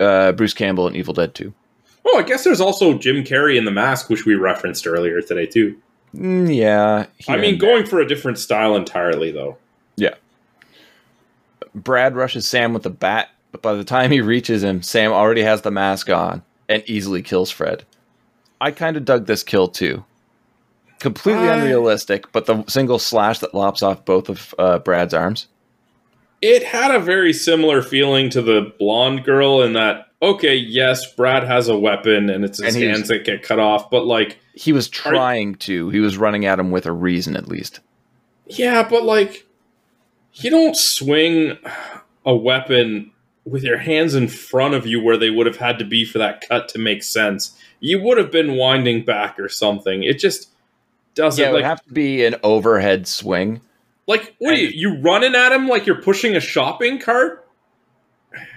[0.00, 1.52] uh, Bruce Campbell in Evil Dead Two.
[2.06, 5.44] Oh, I guess there's also Jim Carrey in The Mask, which we referenced earlier today
[5.46, 5.76] too.
[6.14, 9.58] Mm, yeah, I mean, going for a different style entirely, though.
[9.96, 10.14] yeah.
[11.76, 15.42] Brad rushes Sam with the bat, but by the time he reaches him, Sam already
[15.42, 17.84] has the mask on and easily kills Fred.
[18.60, 20.04] I kind of dug this kill too.
[20.98, 25.46] Completely I- unrealistic, but the single slash that lops off both of uh, Brad's arms.
[26.42, 31.44] It had a very similar feeling to the blonde girl in that, okay, yes, Brad
[31.44, 34.38] has a weapon and it's his And was- hands that get cut off, but like,
[34.54, 35.90] He was trying to.
[35.90, 37.80] He was running at him with a reason, at least.
[38.46, 39.45] yeah, but like,
[40.36, 41.58] you don't swing
[42.24, 43.10] a weapon
[43.44, 46.18] with your hands in front of you where they would have had to be for
[46.18, 47.56] that cut to make sense.
[47.80, 50.02] You would have been winding back or something.
[50.02, 50.48] It just
[51.14, 53.60] doesn't Yeah, it like would have to be an overhead swing.
[54.06, 57.46] like what are you you running at him like you're pushing a shopping cart?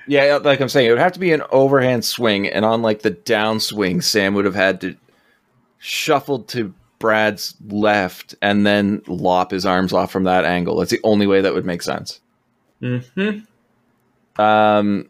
[0.07, 3.01] Yeah, like I'm saying, it would have to be an overhand swing, and on like
[3.03, 4.95] the downswing, Sam would have had to
[5.77, 10.77] shuffle to Brad's left and then lop his arms off from that angle.
[10.77, 12.19] That's the only way that would make sense.
[12.81, 14.41] Mm-hmm.
[14.41, 15.09] Um,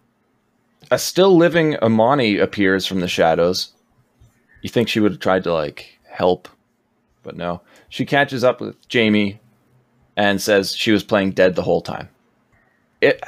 [0.91, 3.73] a still living Imani appears from the shadows.
[4.61, 6.47] You think she would have tried to like help,
[7.23, 7.61] but no.
[7.89, 9.39] She catches up with Jamie
[10.15, 12.09] and says she was playing dead the whole time.
[13.01, 13.23] It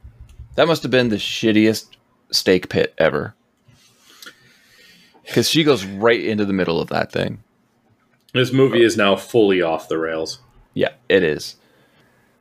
[0.54, 1.86] that must have been the shittiest
[2.30, 3.34] stake pit ever.
[5.32, 7.42] Cuz she goes right into the middle of that thing.
[8.32, 10.40] This movie is now fully off the rails.
[10.74, 11.56] Yeah, it is.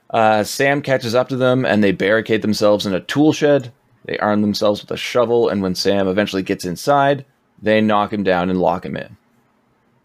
[0.09, 3.73] Uh, Sam catches up to them and they barricade themselves in a tool shed.
[4.05, 7.23] They arm themselves with a shovel, and when Sam eventually gets inside,
[7.61, 9.15] they knock him down and lock him in.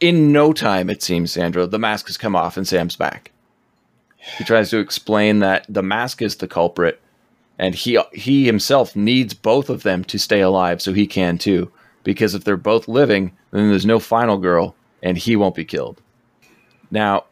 [0.00, 3.32] In no time, it seems, Sandro, the mask has come off and Sam's back.
[4.36, 7.00] He tries to explain that the mask is the culprit,
[7.58, 11.70] and he he himself needs both of them to stay alive, so he can too.
[12.04, 14.74] Because if they're both living, then there's no final girl,
[15.06, 16.02] and he won't be killed.
[16.90, 17.26] Now,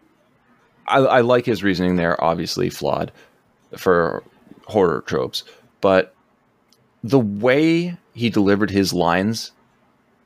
[0.87, 3.11] I, I like his reasoning there, obviously flawed
[3.77, 4.23] for
[4.67, 5.43] horror tropes,
[5.81, 6.15] but
[7.03, 9.51] the way he delivered his lines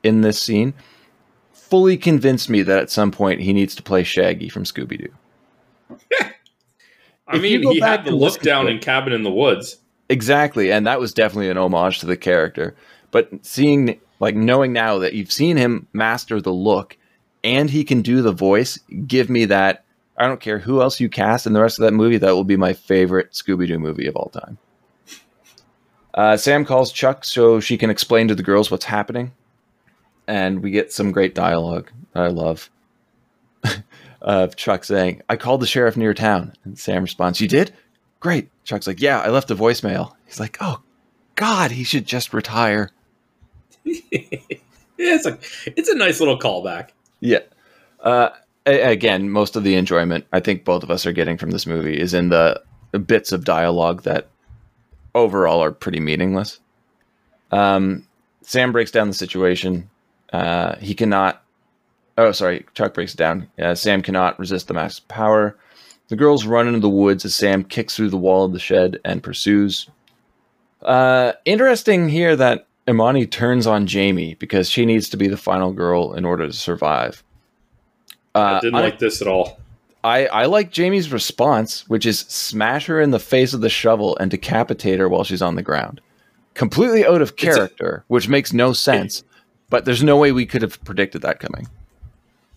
[0.03, 0.75] in this scene
[1.51, 5.13] fully convinced me that at some point he needs to play Shaggy from Scooby Doo.
[7.27, 9.77] I If mean, he had the look down in Cabin in the Woods.
[10.07, 12.75] Exactly, and that was definitely an homage to the character.
[13.09, 16.95] But seeing, like, knowing now that you've seen him master the look
[17.43, 19.85] and he can do the voice, give me that.
[20.17, 22.43] I don't care who else you cast in the rest of that movie, that will
[22.43, 24.57] be my favorite Scooby Doo movie of all time.
[26.13, 29.31] Uh, Sam calls Chuck so she can explain to the girls what's happening,
[30.27, 32.69] and we get some great dialogue that I love.
[34.21, 36.53] of Chuck saying, I called the sheriff near town.
[36.63, 37.73] And Sam responds, You did?
[38.19, 38.49] Great.
[38.63, 40.13] Chuck's like, Yeah, I left a voicemail.
[40.25, 40.81] He's like, Oh,
[41.35, 42.89] God, he should just retire.
[44.99, 45.41] Yeah, it's like
[45.77, 46.89] it's a nice little callback.
[47.19, 47.39] Yeah.
[47.99, 48.29] Uh,
[48.65, 51.99] again, most of the enjoyment I think both of us are getting from this movie
[51.99, 52.61] is in the
[53.05, 54.27] bits of dialogue that
[55.15, 56.59] overall are pretty meaningless.
[57.51, 58.07] Um,
[58.43, 59.89] Sam breaks down the situation.
[60.31, 61.43] Uh, he cannot.
[62.17, 62.65] Oh, sorry.
[62.73, 63.49] Chuck breaks it down.
[63.61, 65.55] Uh, Sam cannot resist the mask's power.
[66.09, 68.99] The girls run into the woods as Sam kicks through the wall of the shed
[69.05, 69.89] and pursues.
[70.81, 75.71] Uh, interesting here that Imani turns on Jamie because she needs to be the final
[75.71, 77.23] girl in order to survive.
[78.35, 79.59] I Uh, didn't I- like this at all.
[80.01, 84.15] I, I like Jamie's response, which is smash her in the face with the shovel
[84.17, 85.99] and decapitate her while she's on the ground.
[86.53, 89.23] Completely out of a- character, which makes no sense.
[89.69, 91.67] But there's no way we could have predicted that coming.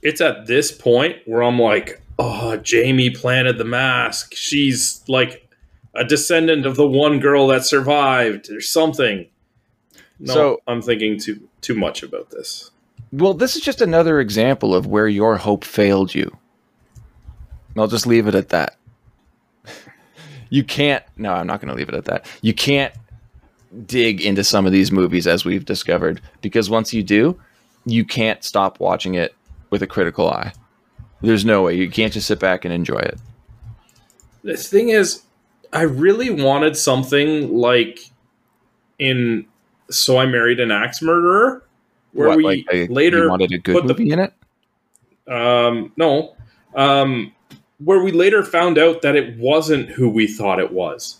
[0.02, 4.34] It's at this point where I'm like, oh, Jamie planted the mask.
[4.34, 5.46] She's like
[5.94, 9.26] a descendant of the one girl that survived or something.
[10.22, 12.70] No, So- I'm thinking too too much about this.
[13.12, 16.34] Well, this is just another example of where your hope failed you.
[17.76, 18.76] I'll just leave it at that.
[20.50, 21.04] you can't.
[21.16, 22.24] No, I'm not going to leave it at that.
[22.40, 22.94] You can't
[23.86, 27.38] dig into some of these movies as we've discovered because once you do,
[27.84, 29.34] you can't stop watching it
[29.70, 30.52] with a critical eye.
[31.20, 31.74] There's no way.
[31.74, 33.18] You can't just sit back and enjoy it.
[34.42, 35.22] The thing is,
[35.72, 38.00] I really wanted something like
[38.98, 39.46] in
[39.98, 41.64] So I Married an Axe Murderer,
[42.12, 44.32] where What, we like, a- later you wanted a good put the movie in it.
[45.28, 46.36] Um, no.
[46.74, 47.32] Um,
[47.78, 51.18] where we later found out that it wasn't who we thought it was.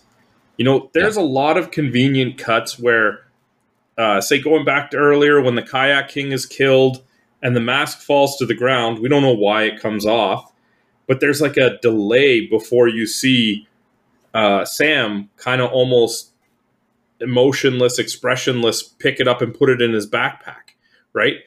[0.57, 3.25] You know, there's a lot of convenient cuts where,
[3.97, 7.03] uh, say, going back to earlier when the kayak king is killed
[7.41, 10.53] and the mask falls to the ground, we don't know why it comes off,
[11.07, 13.67] but there's like a delay before you see
[14.33, 16.32] uh, Sam kind of almost
[17.23, 20.75] emotionless, expressionless pick it up and put it in his backpack,
[21.13, 21.37] right?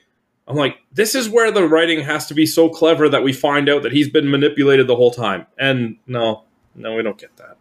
[0.48, 3.68] I'm like, this is where the writing has to be so clever that we find
[3.68, 5.46] out that he's been manipulated the whole time.
[5.58, 7.56] And no, no, we don't get that.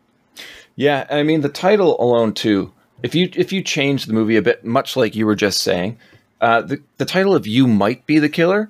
[0.76, 2.74] Yeah, I mean the title alone too.
[3.02, 5.98] If you if you change the movie a bit, much like you were just saying,
[6.42, 8.70] uh, the the title of "You Might Be the Killer"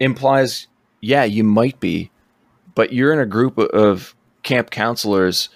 [0.00, 0.66] implies,
[1.00, 2.10] yeah, you might be,
[2.74, 5.48] but you're in a group of camp counselors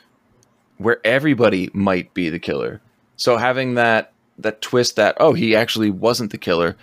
[0.78, 2.81] where everybody might be the killer.
[3.20, 6.74] So having that that twist that oh he actually wasn't the killer,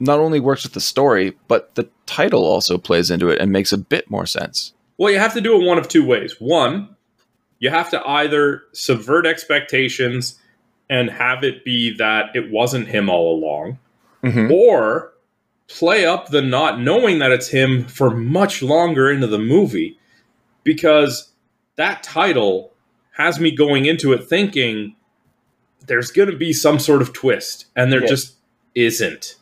[0.00, 3.70] not only works with the story, but the title also plays into it and makes
[3.70, 4.72] a bit more sense.
[4.96, 6.36] Well, you have to do it one of two ways.
[6.38, 6.96] One,
[7.58, 10.40] you have to either subvert expectations
[10.88, 13.78] and have it be that it wasn't him all along,
[14.24, 14.50] Mhm.
[14.50, 15.12] or
[15.68, 19.98] play up the not knowing that it's him for much longer into the movie
[20.64, 21.30] because
[21.76, 22.72] that title
[23.18, 24.94] has me going into it thinking
[25.88, 28.08] there's going to be some sort of twist and there Yeah.
[28.08, 28.36] just
[28.74, 29.36] isn't.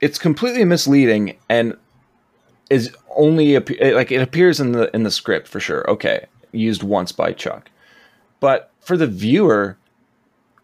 [0.00, 1.76] it's completely misleading and
[2.70, 5.88] is only like it appears in the in the script for sure.
[5.90, 7.70] Okay, used once by Chuck,
[8.40, 9.76] but for the viewer,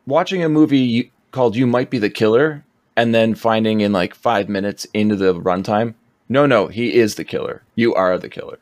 [0.07, 2.65] watching a movie called "You Might Be the Killer"
[2.97, 5.95] and then finding in like five minutes into the runtime,
[6.29, 7.63] no, no, he is the killer.
[7.77, 8.59] You are the killer.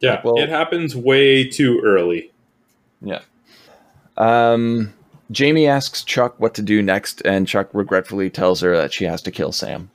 [0.00, 2.30] Yeah, Well- it happens way too early.
[3.00, 3.20] Yeah.
[4.16, 4.92] Um,
[5.30, 9.22] Jamie asks Chuck what to do next, and Chuck regretfully tells her that she has
[9.22, 9.90] to kill Sam.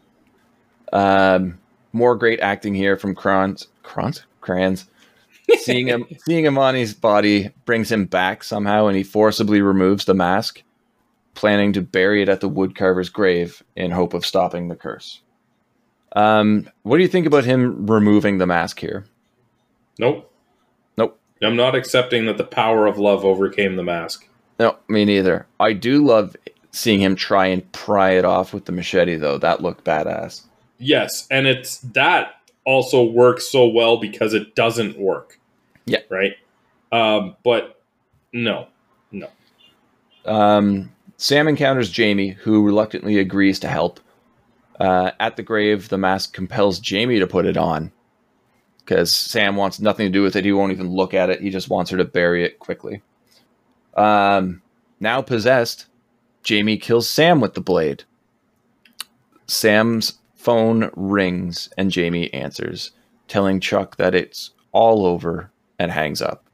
[0.93, 1.59] Um,
[1.93, 3.67] more great acting here from Kranz.
[3.83, 4.23] Kranz?
[4.41, 4.85] Kranz.
[5.59, 10.63] seeing him, seeing Imani's body brings him back somehow, and he forcibly removes the mask,
[11.35, 15.21] planning to bury it at the woodcarver's grave in hope of stopping the curse.
[16.15, 19.05] Um, what do you think about him removing the mask here?
[19.99, 20.31] Nope.
[20.97, 21.19] Nope.
[21.41, 24.26] I'm not accepting that the power of love overcame the mask.
[24.59, 25.45] No, me neither.
[25.59, 26.35] I do love
[26.71, 29.37] seeing him try and pry it off with the machete, though.
[29.37, 30.43] That looked badass.
[30.79, 32.35] Yes, and it's that
[32.65, 35.39] also works so well because it doesn't work.
[35.85, 36.01] Yeah.
[36.09, 36.33] Right?
[36.91, 37.81] Um, but
[38.33, 38.67] no.
[39.11, 39.29] No.
[40.25, 43.99] Um, Sam encounters Jamie, who reluctantly agrees to help.
[44.79, 47.91] Uh, at the grave, the mask compels Jamie to put it on
[48.79, 50.45] because Sam wants nothing to do with it.
[50.45, 51.41] He won't even look at it.
[51.41, 53.01] He just wants her to bury it quickly.
[53.97, 54.61] Um,
[54.99, 55.87] now possessed,
[56.43, 58.03] Jamie kills Sam with the blade.
[59.47, 62.91] Sam's phone rings and Jamie answers,
[63.27, 66.45] telling Chuck that it's all over and hangs up.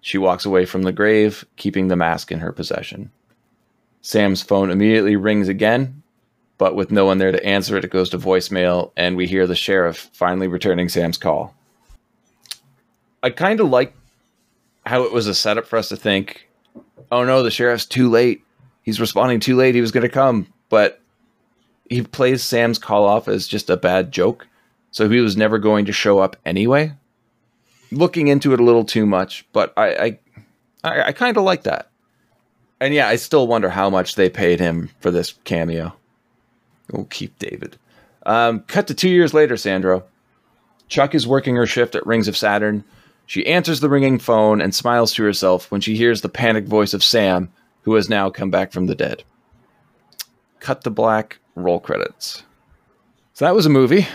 [0.00, 3.10] She walks away from the grave, keeping the mask in her possession.
[4.02, 6.02] Sam's phone immediately rings again,
[6.58, 9.46] but with no one there to answer it, it goes to voicemail, and we hear
[9.46, 11.54] the sheriff finally returning Sam's call.
[13.22, 13.94] I kind of like
[14.86, 16.48] how it was a setup for us to think,
[17.10, 18.44] oh no, the sheriff's too late.
[18.82, 19.74] He's responding too late.
[19.74, 20.52] He was going to come.
[20.68, 21.00] But
[21.88, 24.46] he plays Sam's call off as just a bad joke
[24.90, 26.92] so he was never going to show up anyway.
[27.92, 30.18] Looking into it a little too much, but I I,
[30.84, 31.90] I, I kind of like that.
[32.80, 35.92] And yeah, I still wonder how much they paid him for this cameo.
[36.92, 37.76] Oh, Keith David.
[38.24, 40.04] Um, cut to two years later, Sandro.
[40.88, 42.84] Chuck is working her shift at Rings of Saturn.
[43.30, 46.92] She answers the ringing phone and smiles to herself when she hears the panicked voice
[46.92, 47.48] of Sam,
[47.82, 49.22] who has now come back from the dead.
[50.58, 52.42] Cut the black, roll credits.
[53.34, 54.08] So that was a movie.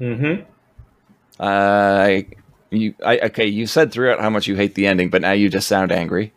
[0.00, 0.44] Mm-hmm.
[1.38, 2.20] Uh,
[2.70, 5.50] you, I, okay, you said throughout how much you hate the ending, but now you
[5.50, 6.32] just sound angry.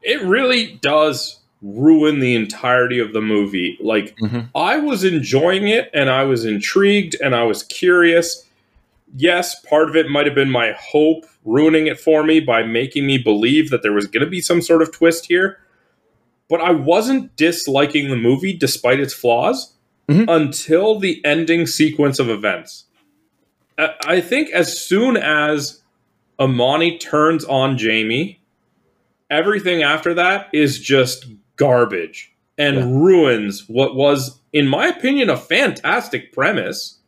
[0.00, 3.76] It really does ruin the entirety of the movie.
[3.80, 4.48] Like, Mhm.
[4.54, 8.43] I was enjoying it and I was intrigued and I was curious.
[9.16, 13.06] Yes, part of it might have been my hope ruining it for me by making
[13.06, 15.58] me believe that there was going to be some sort of twist here.
[16.48, 19.74] But I wasn't disliking the movie despite its flaws
[20.08, 20.26] Mhm.
[20.28, 22.84] until the ending sequence of events.
[23.78, 25.80] I- I think as soon as
[26.40, 28.40] Imani turns on Jamie,
[29.30, 32.84] everything after that is just garbage and Yeah.
[32.88, 36.98] ruins what was, in my opinion, a fantastic premise.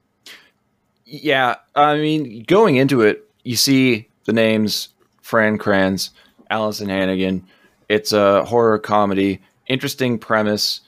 [1.07, 4.89] Yeah, I mean, going into it, you see the names
[5.23, 6.11] Fran Kranz,
[6.51, 7.47] Alyson Hannigan.
[7.89, 10.81] It's a horror comedy, interesting premise.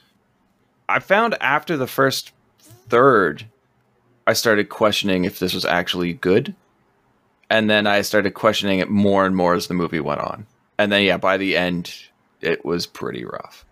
[0.88, 3.46] I found after the first third,
[4.26, 6.54] I started questioning if this was actually good.
[7.48, 10.46] And then I started questioning it more and more as the movie went on.
[10.78, 11.94] And then, yeah, by the end,
[12.40, 13.64] it was pretty rough.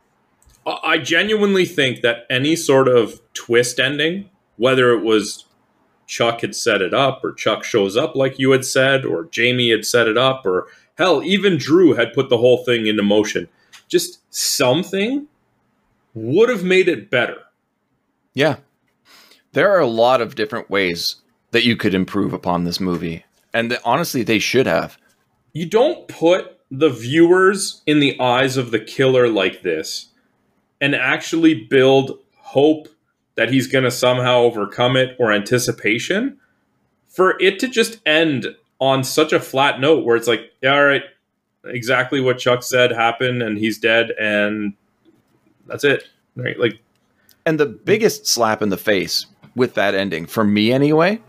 [0.65, 5.45] I genuinely think that any sort of twist ending, whether it was
[6.07, 9.71] Chuck had set it up, or Chuck shows up like you had said, or Jamie
[9.71, 13.49] had set it up, or hell, even Drew had put the whole thing into motion,
[13.89, 15.27] just something
[16.15, 17.39] would have made it better.
[18.35, 18.57] Yeah.
[19.53, 21.17] There are a lot of different ways
[21.51, 23.25] that you could improve upon this movie.
[23.55, 24.99] And th- honestly, they should have.
[25.53, 30.09] you don't put the viewers in the eyes of the killer like this
[30.81, 32.89] and actually build hope
[33.37, 36.39] that he's going to somehow overcome it or anticipation
[37.09, 38.47] for it to just end
[38.81, 41.03] on such a flat note where it's like yeah all right
[41.65, 44.75] exactly what chuck said happened and he's dead and
[45.67, 46.81] that's it right like
[47.47, 51.21] And the biggest slap in the face with that ending, for me anyway,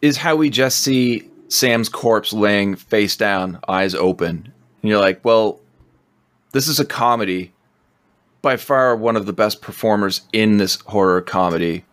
[0.00, 4.52] is how we just see Sam's corpse laying face down, eyes open.
[4.82, 5.60] And you're like, well,
[6.52, 7.52] this is a comedy.
[8.42, 11.84] By far one of the best performers in this horror comedy.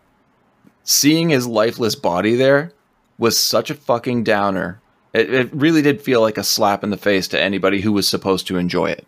[0.84, 2.72] Seeing his lifeless body there
[3.18, 4.80] was such a fucking downer.
[5.12, 8.08] It, it really did feel like a slap in the face to anybody who was
[8.08, 9.06] supposed to enjoy it.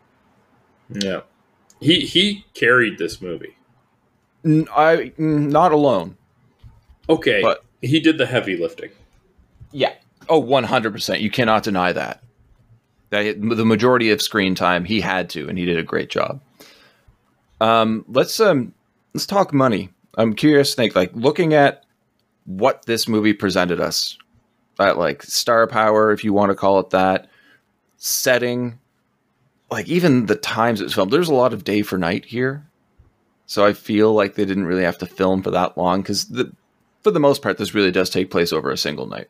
[0.90, 1.20] yeah
[1.80, 3.56] he he carried this movie
[4.44, 6.16] N- I mm, not alone.
[7.08, 8.90] okay But- he did the heavy lifting
[9.72, 9.94] Yeah.
[10.28, 11.20] Oh, 100%.
[11.20, 12.22] You cannot deny that.
[13.10, 13.40] that.
[13.40, 16.40] The majority of screen time he had to and he did a great job.
[17.62, 18.74] Um let's um
[19.14, 19.90] let's talk money.
[20.16, 21.84] I'm curious Snake like looking at
[22.44, 24.18] what this movie presented us.
[24.80, 27.28] At like star power if you want to call it that,
[27.98, 28.80] setting
[29.70, 31.12] like even the times it was filmed.
[31.12, 32.66] There's a lot of day for night here.
[33.46, 36.52] So I feel like they didn't really have to film for that long the
[37.04, 39.28] for the most part this really does take place over a single night.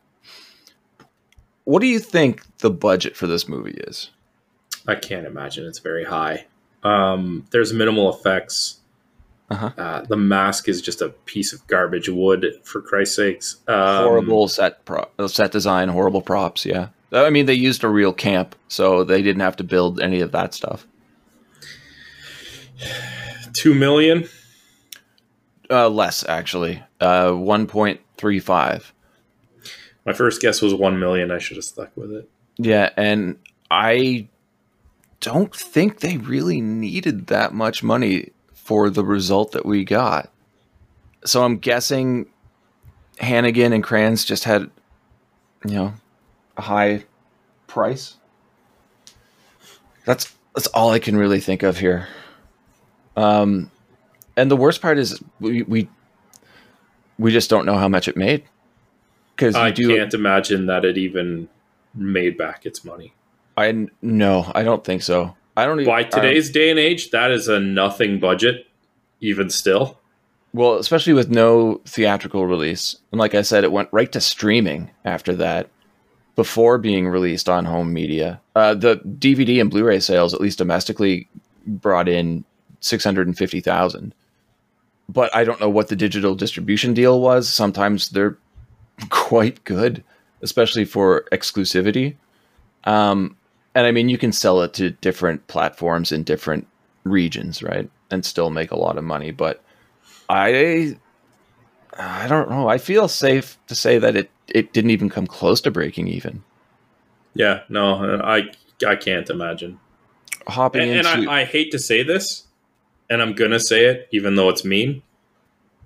[1.65, 4.09] What do you think the budget for this movie is?
[4.87, 6.47] I can't imagine it's very high.
[6.83, 8.79] Um, there's minimal effects.
[9.49, 9.71] Uh-huh.
[9.77, 13.57] Uh, the mask is just a piece of garbage wood, for Christ's sakes.
[13.67, 16.65] Um, horrible set pro- uh, set design, horrible props.
[16.65, 20.21] Yeah, I mean they used a real camp, so they didn't have to build any
[20.21, 20.87] of that stuff.
[23.53, 24.27] Two million.
[25.69, 28.93] Uh, less actually, uh, one point three five.
[30.05, 31.31] My first guess was one million.
[31.31, 32.29] I should have stuck with it.
[32.57, 33.37] Yeah, and
[33.69, 34.27] I
[35.23, 40.29] don't think they really needed that much money for the result that we got.
[41.23, 42.27] So I'm guessing
[43.19, 44.69] Hannigan and Kranz just had,
[45.65, 45.93] you know,
[46.57, 47.05] a high
[47.67, 48.17] price.
[50.05, 52.09] That's that's all I can really think of here.
[53.15, 53.71] Um,
[54.35, 55.87] and the worst part is we we
[57.17, 58.43] we just don't know how much it made
[59.35, 59.95] because I do.
[59.95, 61.47] can't imagine that it even
[61.95, 63.13] made back its money.
[63.57, 65.35] I no, I don't think so.
[65.55, 68.65] I don't even By today's day and age, that is a nothing budget,
[69.21, 69.99] even still.
[70.53, 72.95] well, especially with no theatrical release.
[73.11, 75.69] And like I said, it went right to streaming after that,
[76.35, 78.41] before being released on home media.
[78.55, 81.27] Uh, the DVD and Blu-ray sales, at least domestically,
[81.67, 82.43] brought in
[82.79, 84.15] six hundred and fifty thousand.
[85.07, 87.47] but I don't know what the digital distribution deal was.
[87.47, 88.37] Sometimes they're
[89.09, 90.03] quite good,
[90.41, 92.15] especially for exclusivity.
[92.85, 93.37] Um,
[93.75, 96.67] and I mean, you can sell it to different platforms in different
[97.03, 99.31] regions, right, and still make a lot of money.
[99.31, 99.63] But
[100.29, 100.97] I,
[101.97, 102.67] I don't know.
[102.67, 106.43] I feel safe to say that it it didn't even come close to breaking even.
[107.33, 108.51] Yeah, no, I
[108.87, 109.79] I can't imagine.
[110.47, 112.45] Hopping And, and I, I hate to say this,
[113.09, 115.01] and I'm gonna say it, even though it's mean.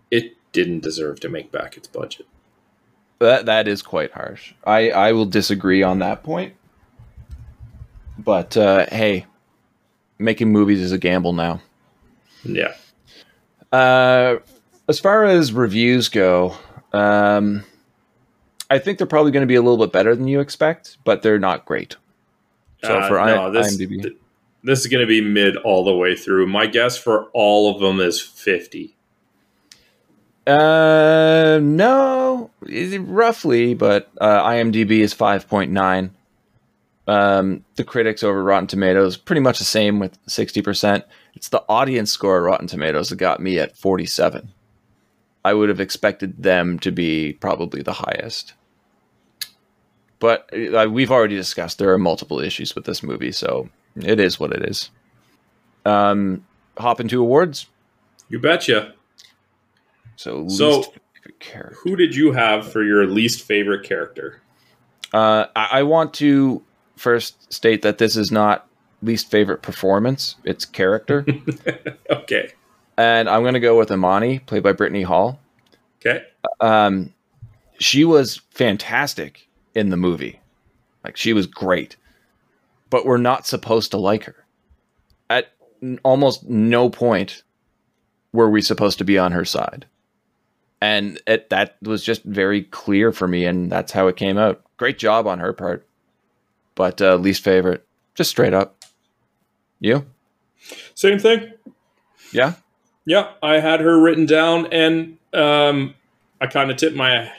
[0.10, 2.26] It didn't deserve to make back its budget.
[3.20, 4.54] that that is quite harsh.
[4.66, 6.54] I I will disagree on that point.
[8.28, 9.26] But uh, hey,
[10.20, 11.62] making movies is a gamble now.
[12.44, 12.74] Yeah,
[13.72, 14.40] Uh,
[14.90, 16.58] as far as reviews go,
[16.92, 17.64] um,
[18.70, 21.22] I think they're probably going to be a little bit better than you expect, but
[21.22, 21.96] they're not great.
[22.84, 24.18] So Uh, for I- this, IMDb, th-
[24.62, 26.48] this is gonna be mid all the way through.
[26.48, 28.94] My guess for all of them is fifty.
[30.46, 32.50] uh, no,
[33.00, 36.12] roughly, but uh, IMDb is five point nine.
[37.08, 41.06] Um, the critics over Rotten Tomatoes pretty much the same with sixty percent.
[41.36, 44.54] It's the audience score at Rotten Tomatoes that got me at forty seven.
[45.46, 48.54] I would have expected them to be probably the highest.
[50.20, 54.40] But uh, we've already discussed there are multiple issues with this movie, so it is
[54.40, 54.90] what it is.
[55.86, 56.46] Um,
[56.78, 57.68] hop into awards.
[58.28, 58.94] You betcha.
[60.18, 60.94] So, So-.
[61.84, 64.42] Who did you have for your least favorite character?
[65.14, 66.64] Uh, I, I want to
[66.98, 68.68] first state that this is not
[69.02, 71.26] least favorite performance; it's character,
[72.10, 72.52] Okay.
[72.98, 75.40] and I'm going to go with Imani, played by Brittany Hall.
[76.00, 76.24] Okay.
[76.60, 77.14] Um,
[77.80, 80.40] she was fantastic in the movie,
[81.04, 81.96] like she was great,
[82.90, 84.46] but we're not supposed to like her.
[85.30, 85.48] At
[85.84, 87.44] n- almost no point
[88.34, 89.86] were we supposed to be on her side,
[90.82, 94.62] and it that was just very clear for me, and that's how it came out.
[94.78, 95.87] Great job on her part,
[96.78, 98.86] but uh, least favorite, just straight up.
[99.82, 100.06] You?
[100.96, 101.52] Same thing.
[102.32, 102.54] Yeah.
[103.06, 105.96] Yeah, I had her written down, and um,
[106.40, 107.30] I kind of tipped my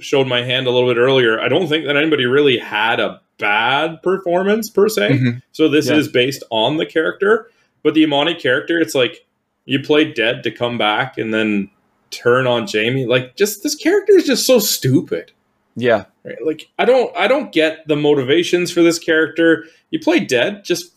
[0.00, 1.40] showed my hand a little bit earlier.
[1.40, 5.10] I don't think that anybody really had a bad performance per se.
[5.18, 5.42] Mhm.
[5.52, 5.96] So this Yeah.
[5.96, 7.50] is based on the character,
[7.82, 9.24] but the Imani character, it's like
[9.66, 11.70] you play dead to come back and then
[12.10, 13.06] turn on Jamie.
[13.06, 15.32] Like, just this character is just so stupid.
[15.76, 16.04] Yeah.
[16.24, 16.36] Right?
[16.44, 19.64] Like, I don't, I don't get the motivations for this character.
[19.90, 20.92] You play dead, just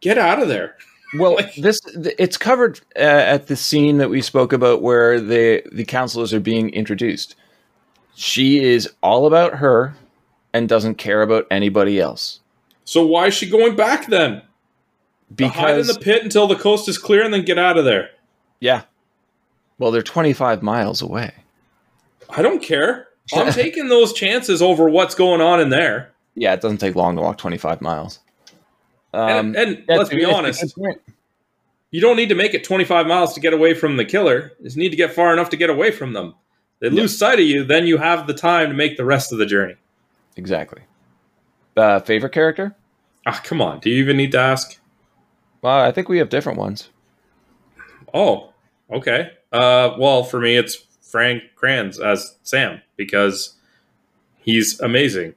[0.00, 0.76] get out of there.
[1.18, 1.80] Well, Like- this
[2.18, 6.38] it's covered uh, at the scene that we spoke about where the the counselors are
[6.40, 7.34] being introduced.
[8.14, 9.94] She is all about her
[10.52, 12.40] and doesn't care about anybody else
[12.84, 14.32] So why is she going back then?
[14.34, 14.42] hide
[15.30, 18.10] in because the pit until the coast is clear and then get out of there.
[18.60, 18.82] yeah.
[19.78, 21.32] Well, they're 25 miles away.
[22.28, 23.07] I don't care.
[23.34, 26.12] I'm taking those chances over what's going on in there.
[26.34, 28.20] Yeah, it doesn't take long to walk 25 miles.
[29.12, 30.76] Um, and and let's be honest,
[31.90, 34.52] you don't need to make it 25 miles to get away from the killer.
[34.58, 36.34] You just need to get far enough to get away from them.
[36.80, 39.38] They lose sight of you, then you have the time to make the rest of
[39.38, 39.74] the journey.
[40.36, 40.82] Exactly.
[41.76, 42.76] Uh, favorite character?
[43.26, 43.80] Ah, come on.
[43.80, 44.78] Do you even need to ask?
[45.60, 46.88] Well, I think we have different ones.
[48.14, 48.52] Oh,
[48.90, 49.32] okay.
[49.52, 53.54] Uh, well, for me, it's Fran Kranz as Sam because
[54.38, 55.34] he's amazing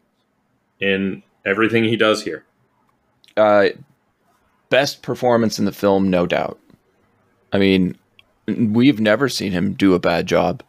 [0.80, 2.44] in everything he does here.
[3.38, 3.70] Uh,
[4.70, 6.60] best performance in the film, no doubt.
[7.54, 7.98] I mean,
[8.48, 10.62] we've never seen him do a bad job.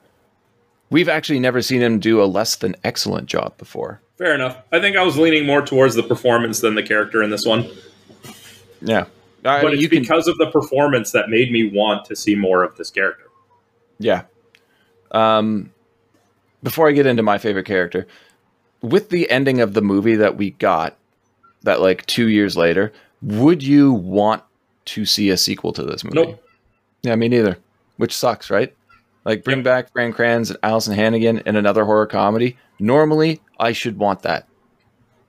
[0.90, 4.00] We've actually never seen him do a less than excellent job before.
[4.18, 4.58] Fair enough.
[4.70, 7.68] I think I was leaning more towards the performance than the character in this one.
[8.80, 9.06] Yeah,
[9.44, 10.02] I but mean, it's you can.
[10.02, 13.24] because of the performance that made me want to see more of this character.
[13.98, 14.24] Yeah.
[15.12, 15.70] Um,
[16.62, 18.06] before I get into my favorite character,
[18.80, 20.96] with the ending of the movie that we got,
[21.62, 24.42] that like two years later, would you want
[24.86, 26.14] to see a sequel to this movie?
[26.16, 26.44] Nope.
[27.02, 27.58] Yeah, me neither.
[27.96, 28.74] Which sucks, right?
[29.24, 29.64] Like bring Yep.
[29.64, 32.56] back Fran Kranz and Alyson Hannigan in another horror comedy.
[32.80, 34.48] Normally, I should want that.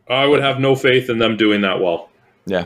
[0.10, 2.10] I would have no faith in them doing that well.
[2.46, 2.66] Yeah.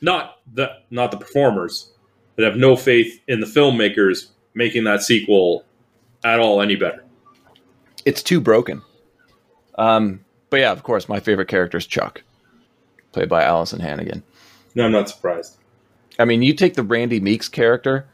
[0.00, 1.92] Not the not the performers,
[2.36, 5.64] but have no faith in the filmmakers making that sequel
[6.24, 7.04] at all any better.
[8.04, 8.82] It's too broken.
[9.76, 12.22] Um, but yeah, of course, my favorite character is Chuck,
[13.12, 14.22] played by Alyson Hannigan.
[14.74, 15.58] No, I'm not surprised.
[16.18, 18.06] I mean, you take the Randy Meeks character,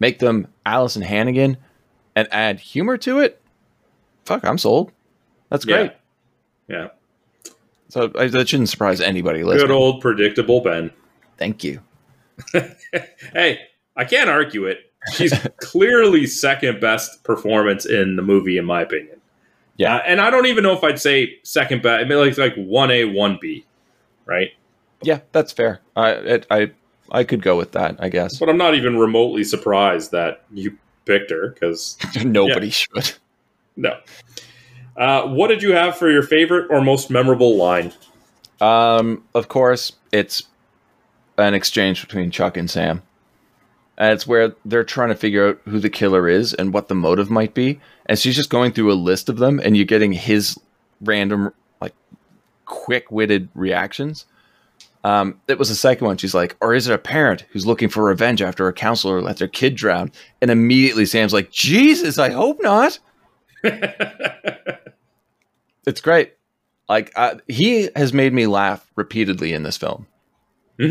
[0.00, 1.56] make them Alyson Hannigan,
[2.14, 3.40] and add humor to it.
[4.24, 4.92] Fuck, I'm sold.
[5.50, 5.92] That's great.
[6.68, 6.88] Yeah.
[7.88, 9.46] So I, that shouldn't surprise anybody yeah.
[9.46, 9.68] listening.
[9.68, 10.90] Good old predictable Ben.
[11.38, 11.80] Thank you.
[13.32, 13.60] hey,
[13.96, 14.92] I can't argue it.
[15.12, 19.20] She's clearly second best performance in the movie, in my opinion.
[19.76, 19.96] Yeah.
[19.96, 22.04] Uh, and I don't even know if I'd say second best.
[22.04, 23.66] I mean, like like one A, one B,
[24.26, 24.50] right?
[25.02, 25.80] Yeah, that's fair.
[25.96, 26.70] I it, I
[27.10, 27.96] I could go with that.
[27.98, 32.72] I guess But I'm not even remotely surprised that you picked her because nobody Yeah.
[32.72, 33.12] should.
[33.76, 33.98] no.
[34.96, 37.92] Uh, what did you have for your favorite or most memorable line?
[38.60, 40.44] Um, of course, it's
[41.36, 43.02] an exchange between Chuck and Sam.
[43.96, 46.94] And it's where they're trying to figure out who the killer is and what the
[46.94, 47.80] motive might be.
[48.06, 50.58] And she's just going through a list of them, and you're getting his
[51.00, 51.94] random, like,
[52.64, 54.26] quick witted reactions.
[55.04, 56.16] Um, it was the second one.
[56.16, 59.36] She's like, or is it a parent who's looking for revenge after a counselor let
[59.36, 60.10] their kid drown?
[60.40, 62.98] And immediately Sam's like, Jesus, I hope not.
[65.86, 66.32] It's great.
[66.88, 70.06] Like, uh, he has made me laugh repeatedly in this film.
[70.78, 70.86] hmm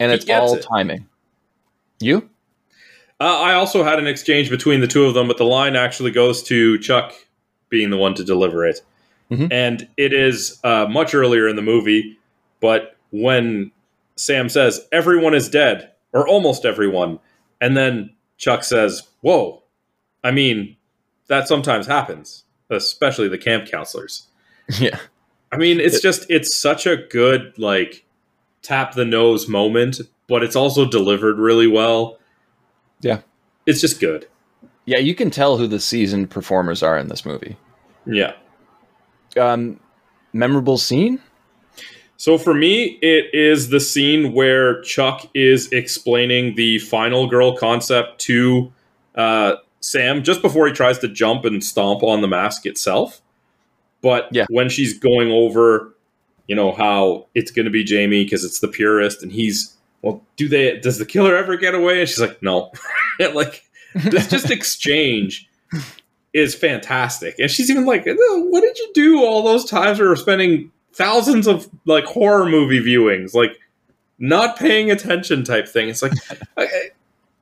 [0.00, 0.66] and He it's all it.
[0.68, 1.06] timing.
[2.02, 2.28] You?
[3.20, 6.10] Uh, I also had an exchange between the two of them, but the line actually
[6.10, 7.12] goes to Chuck
[7.68, 8.80] being the one to deliver it.
[9.30, 9.48] Mhm.
[9.50, 12.18] And it is uh, much earlier in the movie,
[12.60, 13.70] but when
[14.16, 17.18] Sam says, everyone is dead, or almost everyone,
[17.60, 19.62] and then Chuck says, whoa,
[20.24, 20.76] I mean,
[21.28, 24.26] that sometimes happens, especially the camp counselors.
[24.78, 24.98] Yeah.
[25.50, 28.06] I mean, it's just, it's such a good, like,
[28.62, 30.00] tap the nose moment,
[30.32, 32.18] but it's also delivered really well.
[33.02, 33.20] Yeah.
[33.66, 34.26] It's just good.
[34.86, 37.58] Yeah, you can tell who the seasoned performers are in this movie.
[38.06, 38.32] Yeah.
[39.36, 39.78] Um,
[40.32, 41.20] memorable scene?
[42.16, 48.18] So for me, it is the scene where Chuck is explaining the final girl concept
[48.22, 48.72] to
[49.14, 53.20] uh, Sam just before he tries to jump and stomp on the mask itself.
[54.00, 54.46] But Yeah.
[54.48, 55.94] when she's going over,
[56.48, 60.22] you know, how it's going to be Jamie because it's the purist, and he's, well,
[60.36, 62.00] do they, does the killer ever get away?
[62.00, 62.72] And she's like, no.
[63.34, 63.64] like,
[63.94, 65.48] this just exchange
[66.32, 67.38] is fantastic.
[67.38, 70.70] And she's even like, "Oh, what did you do all those times we were spending
[70.94, 73.58] thousands of like horror movie viewings, like
[74.18, 75.88] not paying attention type thing?
[75.88, 76.12] It's like,
[76.56, 76.90] I-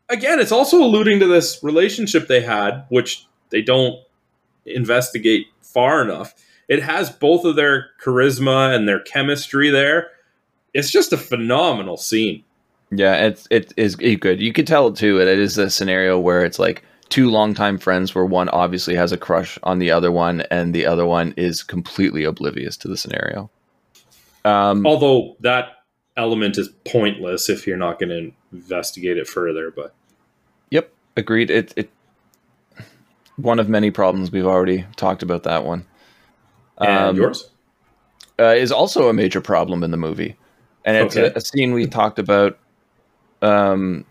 [0.08, 3.96] again, it's also alluding to this relationship they had, which they don't
[4.66, 6.34] investigate far enough.
[6.68, 10.10] It has both of their charisma and their chemistry there.
[10.74, 12.44] It's just a phenomenal scene.
[12.90, 14.40] Yeah, it, it is good.
[14.40, 15.20] You could tell too.
[15.20, 19.16] It is a scenario where it's like two longtime friends, where one obviously has a
[19.16, 23.50] crush on the other one, and the other one is completely oblivious to the scenario.
[24.44, 25.68] Um, Although that
[26.16, 29.70] element is pointless if you're not going to investigate it further.
[29.70, 29.94] But
[30.70, 31.50] Yep, agreed.
[31.50, 31.90] It it
[33.36, 35.86] one of many problems we've already talked about that one.
[36.78, 37.50] and Um, yours?
[38.38, 40.36] uh, is also a major problem in the movie,
[40.84, 41.32] and it's Okay.
[41.34, 42.58] a, a scene we talked about
[43.42, 44.04] um,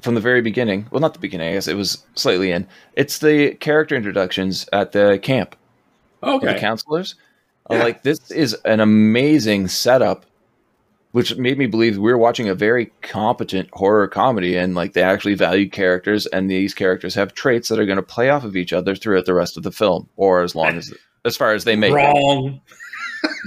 [0.00, 0.86] from the very beginning.
[0.90, 1.48] Well, not the beginning.
[1.50, 2.66] I guess it was slightly in.
[2.94, 5.56] It's the character introductions at the camp
[6.22, 6.60] of the Okay.
[6.60, 7.14] counselors.
[7.70, 7.82] Yeah.
[7.82, 10.26] Like this is an amazing setup,
[11.12, 15.02] which made me believe we were watching a very competent horror comedy, and like they
[15.02, 18.56] actually value characters, and these characters have traits that are going to play off of
[18.56, 20.92] each other throughout the rest of the film, or as long as
[21.24, 21.92] as far as they make.
[21.92, 21.94] it.
[21.94, 22.60] Wrong.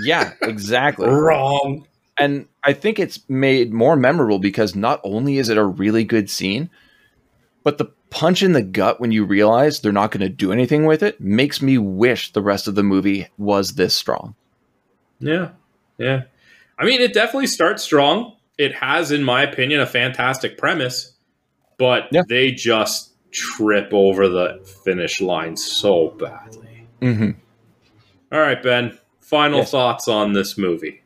[0.04, 1.08] Yeah, exactly.
[1.10, 1.86] Wrong.
[2.18, 6.30] And I think it's made more memorable because not only is it a really good
[6.30, 6.70] scene,
[7.64, 10.86] but the punch in the gut when you realize they're not going to do anything
[10.86, 14.34] with it makes me wish the rest of the movie was this strong.
[15.20, 15.50] Yeah.
[15.98, 16.24] Yeah.
[16.80, 18.36] I mean, it definitely starts strong.
[18.58, 21.14] It has, in my opinion, a fantastic premise,
[21.78, 22.22] but Yeah.
[22.30, 26.88] they just trip over the finish line so badly.
[27.02, 27.32] Mm-hmm.
[28.32, 28.98] All right, Ben.
[29.20, 29.72] Final Yes.
[29.72, 31.02] thoughts on this movie.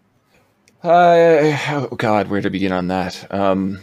[0.83, 3.31] Uh, oh God, where to begin on that?
[3.33, 3.79] Um,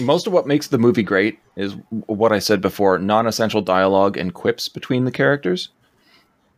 [0.00, 1.76] most of what makes the movie great is
[2.06, 5.68] what I said before: non-essential dialogue and quips between the characters.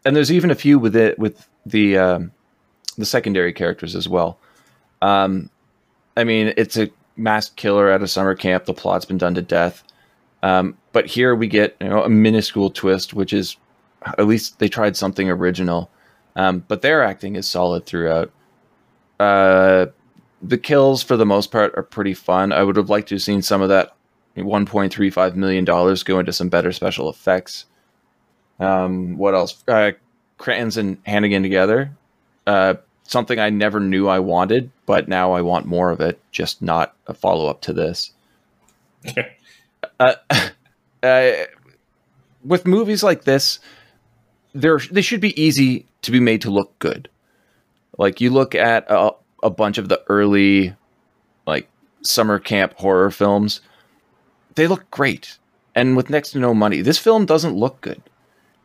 [0.05, 2.33] And there's even a few with it with the um,
[2.97, 4.39] the secondary characters as well.
[5.03, 5.51] Um,
[6.17, 8.67] I mean, it's a masked killer at a summer camp.
[8.67, 9.83] The plot's been done to death.
[10.43, 13.57] Um, but here we get you know a minuscule twist, which is
[14.07, 15.91] at least they tried something original.
[16.37, 18.31] Um, but their acting is solid throughout.
[19.21, 19.87] Uh,
[20.43, 22.53] the kills for the most part are pretty fun.
[22.53, 23.95] I would have liked to have seen some of that
[24.37, 27.67] 1.35 million dollars go into some better special effects.
[28.61, 29.63] Um, what else?
[29.67, 29.93] Uh,
[30.47, 31.91] and Hannigan together.
[32.47, 32.75] Uh,
[33.05, 36.21] something I never knew I wanted, but now I want more of it.
[36.33, 38.13] Just not a follow up to this.
[40.01, 40.15] uh,
[41.03, 41.33] uh,
[42.45, 43.61] with movies like this,
[44.55, 47.09] they should be easy to be made to look good.
[47.99, 49.13] Like you look at a,
[49.43, 50.75] a bunch of the early
[51.47, 51.69] like
[52.03, 53.61] summer camp horror films,
[54.55, 55.39] they look great.
[55.75, 58.03] And with next to no money, this film doesn't look good.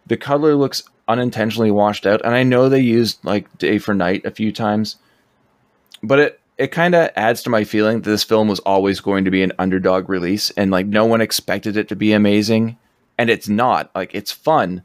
[0.06, 4.26] The color looks unintentionally washed out, and I know they used like day for night
[4.26, 4.98] a few times,
[6.04, 9.24] but it it kind of adds to my feeling that this film was always going
[9.24, 12.78] to be an underdog release, and like no one expected it to be amazing,
[13.18, 13.90] and it's not.
[13.96, 14.84] Like it's fun,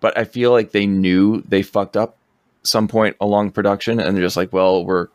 [0.00, 2.17] but I feel like they knew they fucked up
[2.68, 5.08] some point along production, and they're just like, well, we're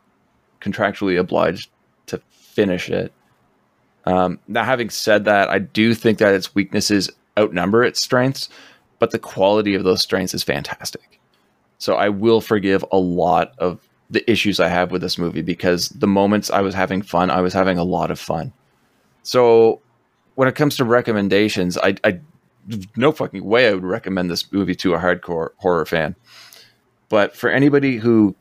[0.60, 1.70] contractually obliged
[2.06, 3.12] to finish it.
[4.06, 8.48] Um, now, having said that, I do think that its weaknesses outnumber its strengths,
[8.98, 11.20] but the quality of those strengths is fantastic.
[11.78, 15.88] So I will forgive a lot of the issues I have with this movie because
[15.88, 18.52] the moments I was having fun, I was having a lot of fun.
[19.22, 19.80] So
[20.34, 22.20] when it comes to recommendations, I, I
[22.96, 26.16] no fucking way I would recommend this movie to a hardcore horror fan.
[27.14, 28.34] But for anybody who,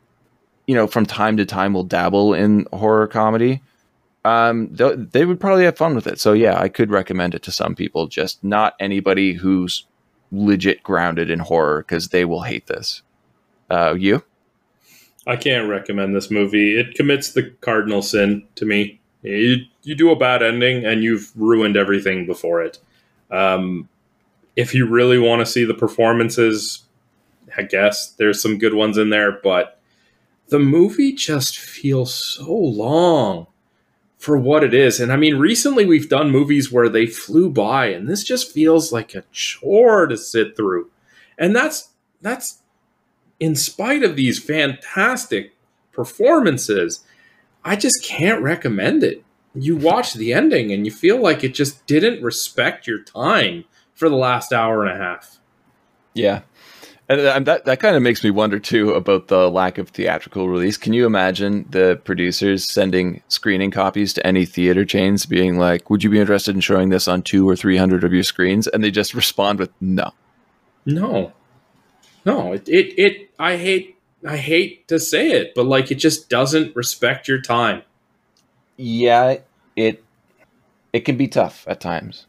[0.65, 3.61] you know, from time to time will dabble in horror comedy,
[4.25, 6.19] um, they would probably have fun with it.
[6.19, 9.85] So yeah, I could recommend it to some people, just not anybody who's
[10.31, 13.03] legit grounded in horror because they will hate this.
[13.69, 14.23] Uh, you?
[15.27, 16.75] I can't recommend this movie.
[16.75, 18.99] It commits the cardinal sin to me.
[19.21, 22.79] You, you do a bad ending and you've ruined everything before it.
[23.29, 23.87] Um,
[24.55, 26.83] if you really want to see the performances,
[27.57, 29.79] I guess there's some good ones in there, but
[30.49, 33.47] the movie just feels so long
[34.17, 34.99] for what it is.
[34.99, 38.91] And I mean, recently we've done movies where they flew by, and this just feels
[38.91, 40.89] like a chore to sit through.
[41.37, 41.89] And that's
[42.21, 42.59] that's
[43.39, 45.53] in spite of these fantastic
[45.91, 47.03] performances,
[47.65, 49.23] I just can't recommend it.
[49.53, 54.09] You watch the ending and you feel like it just didn't respect your time for
[54.09, 55.39] the last hour and a half.
[56.13, 56.41] Yeah.
[57.09, 60.47] Uh, and that that kind of makes me wonder too about the lack of theatrical
[60.47, 60.77] release.
[60.77, 66.03] Can you imagine the producers sending screening copies to any theater chains, being like, "Would
[66.03, 68.83] you be interested in showing this on two or three hundred of your screens?" And
[68.83, 70.11] they just respond with, "No,
[70.85, 71.33] no,
[72.25, 76.29] no." It, it it I hate I hate to say it, but like it just
[76.29, 77.83] doesn't respect your time.
[78.77, 79.39] Yeah,
[79.75, 80.03] it
[80.93, 82.27] it can be tough at times.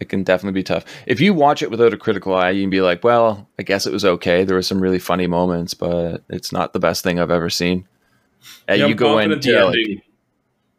[0.00, 0.84] It can definitely be tough.
[1.06, 3.86] If you watch it without a critical eye, you can be like, "Well, I guess
[3.86, 4.44] it was okay.
[4.44, 7.86] There were some really funny moments, but it's not the best thing I've ever seen."
[8.66, 10.02] And yeah, you I'm go in, yeah, like,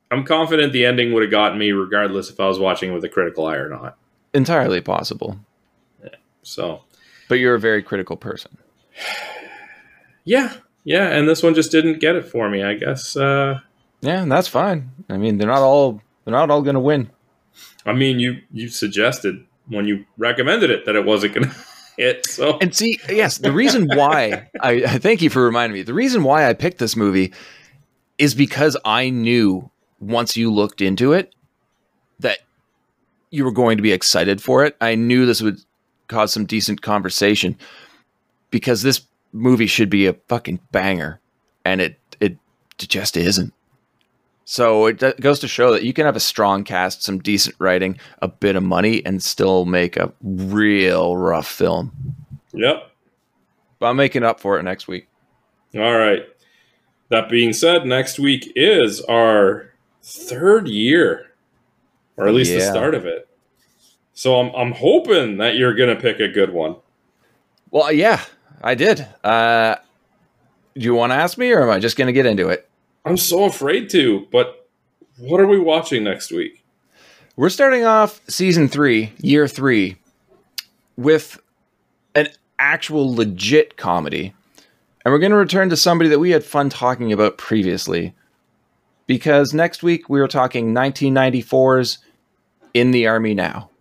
[0.09, 3.09] I'm confident the ending would have gotten me, regardless if I was watching with a
[3.09, 3.97] critical eye or not.
[4.33, 5.37] Entirely possible.
[6.03, 6.81] Yeah, so,
[7.29, 8.57] but you're a very critical person.
[10.25, 10.53] yeah,
[10.83, 12.63] yeah, and this one just didn't get it for me.
[12.63, 13.15] I guess.
[13.15, 13.59] Uh,
[14.01, 14.91] yeah, and that's fine.
[15.09, 17.11] I mean, they're not all they're not all going to win.
[17.85, 21.55] I mean, you you suggested when you recommended it that it wasn't going to
[21.97, 22.25] hit.
[22.27, 25.83] So and see, yes, the reason why I, I thank you for reminding me.
[25.83, 27.33] The reason why I picked this movie
[28.17, 31.33] is because I knew once you looked into it
[32.19, 32.39] that
[33.29, 34.75] you were going to be excited for it.
[34.81, 35.59] I knew this would
[36.07, 37.57] cause some decent conversation
[38.51, 39.01] because this
[39.31, 41.19] movie should be a fucking banger,
[41.65, 42.37] and it it
[42.77, 43.53] just isn't.
[44.51, 47.97] So it goes to show that you can have a strong cast, some decent writing,
[48.21, 51.93] a bit of money, and still make a real rough film.
[52.51, 52.91] Yep.
[53.79, 55.07] But I'm making up for it next week.
[55.73, 56.23] All right.
[57.07, 59.71] That being said, next week is our
[60.03, 61.31] third year,
[62.17, 62.57] or at least yeah.
[62.57, 63.29] the start of it.
[64.11, 66.75] So I'm I'm hoping that you're gonna pick a good one.
[67.69, 68.21] Well, yeah,
[68.61, 69.07] I did.
[69.23, 69.77] Uh,
[70.75, 72.67] do you want to ask me, or am I just gonna get into it?
[73.03, 74.67] I'm so afraid to, but
[75.17, 76.63] what are we watching next week?
[77.35, 79.97] We're starting off season three, year three,
[80.97, 81.41] with
[82.13, 82.27] an
[82.59, 84.33] actual legit comedy.
[85.03, 88.13] And we're going to return to somebody that we had fun talking about previously.
[89.07, 91.97] Because next week we are talking 1994's
[92.73, 93.71] In the Army Now.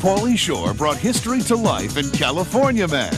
[0.00, 3.12] Pauly Shore brought history to life in California Man.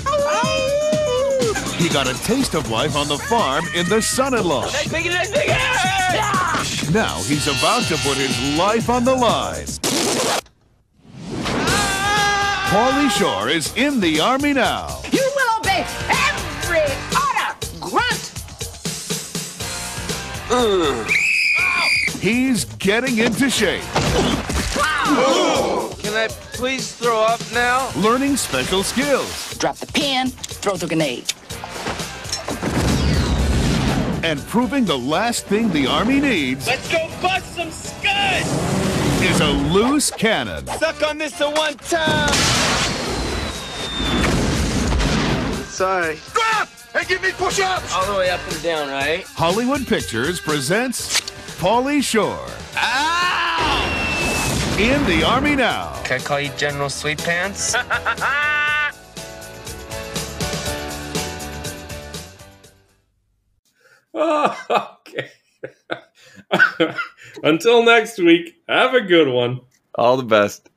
[1.79, 4.65] He got a taste of life on the farm in The Son-in-Law.
[6.93, 9.65] Now he's about to put his life on the line.
[12.67, 15.01] Pauly Shore is in the Army now.
[15.13, 16.83] You will obey every
[17.15, 17.55] order.
[17.79, 18.33] Grunt.
[22.21, 23.85] He's getting into shape.
[26.03, 27.93] Can I please throw up now?
[27.99, 29.57] Learning special skills.
[29.59, 31.33] Drop the pin, throw the grenade
[34.23, 36.66] and proving the last thing the Army needs.
[36.66, 39.23] Let's go bust some scuds!
[39.23, 40.66] Is a loose cannon.
[40.66, 42.28] Suck on this at one time!
[45.65, 46.19] Sorry.
[46.32, 46.69] Drop!
[46.95, 47.93] And give me push ups!
[47.95, 49.24] All the way up and down, right?
[49.24, 51.20] Hollywood Pictures presents
[51.61, 52.47] Pauly Shore.
[52.77, 54.77] Ow!
[54.78, 56.01] In the Army Now.
[56.05, 57.74] Can I call you General Sweetpants?
[64.20, 65.31] Oh, okay.
[67.45, 69.61] Until next week, have a good one.
[69.95, 70.70] All the best.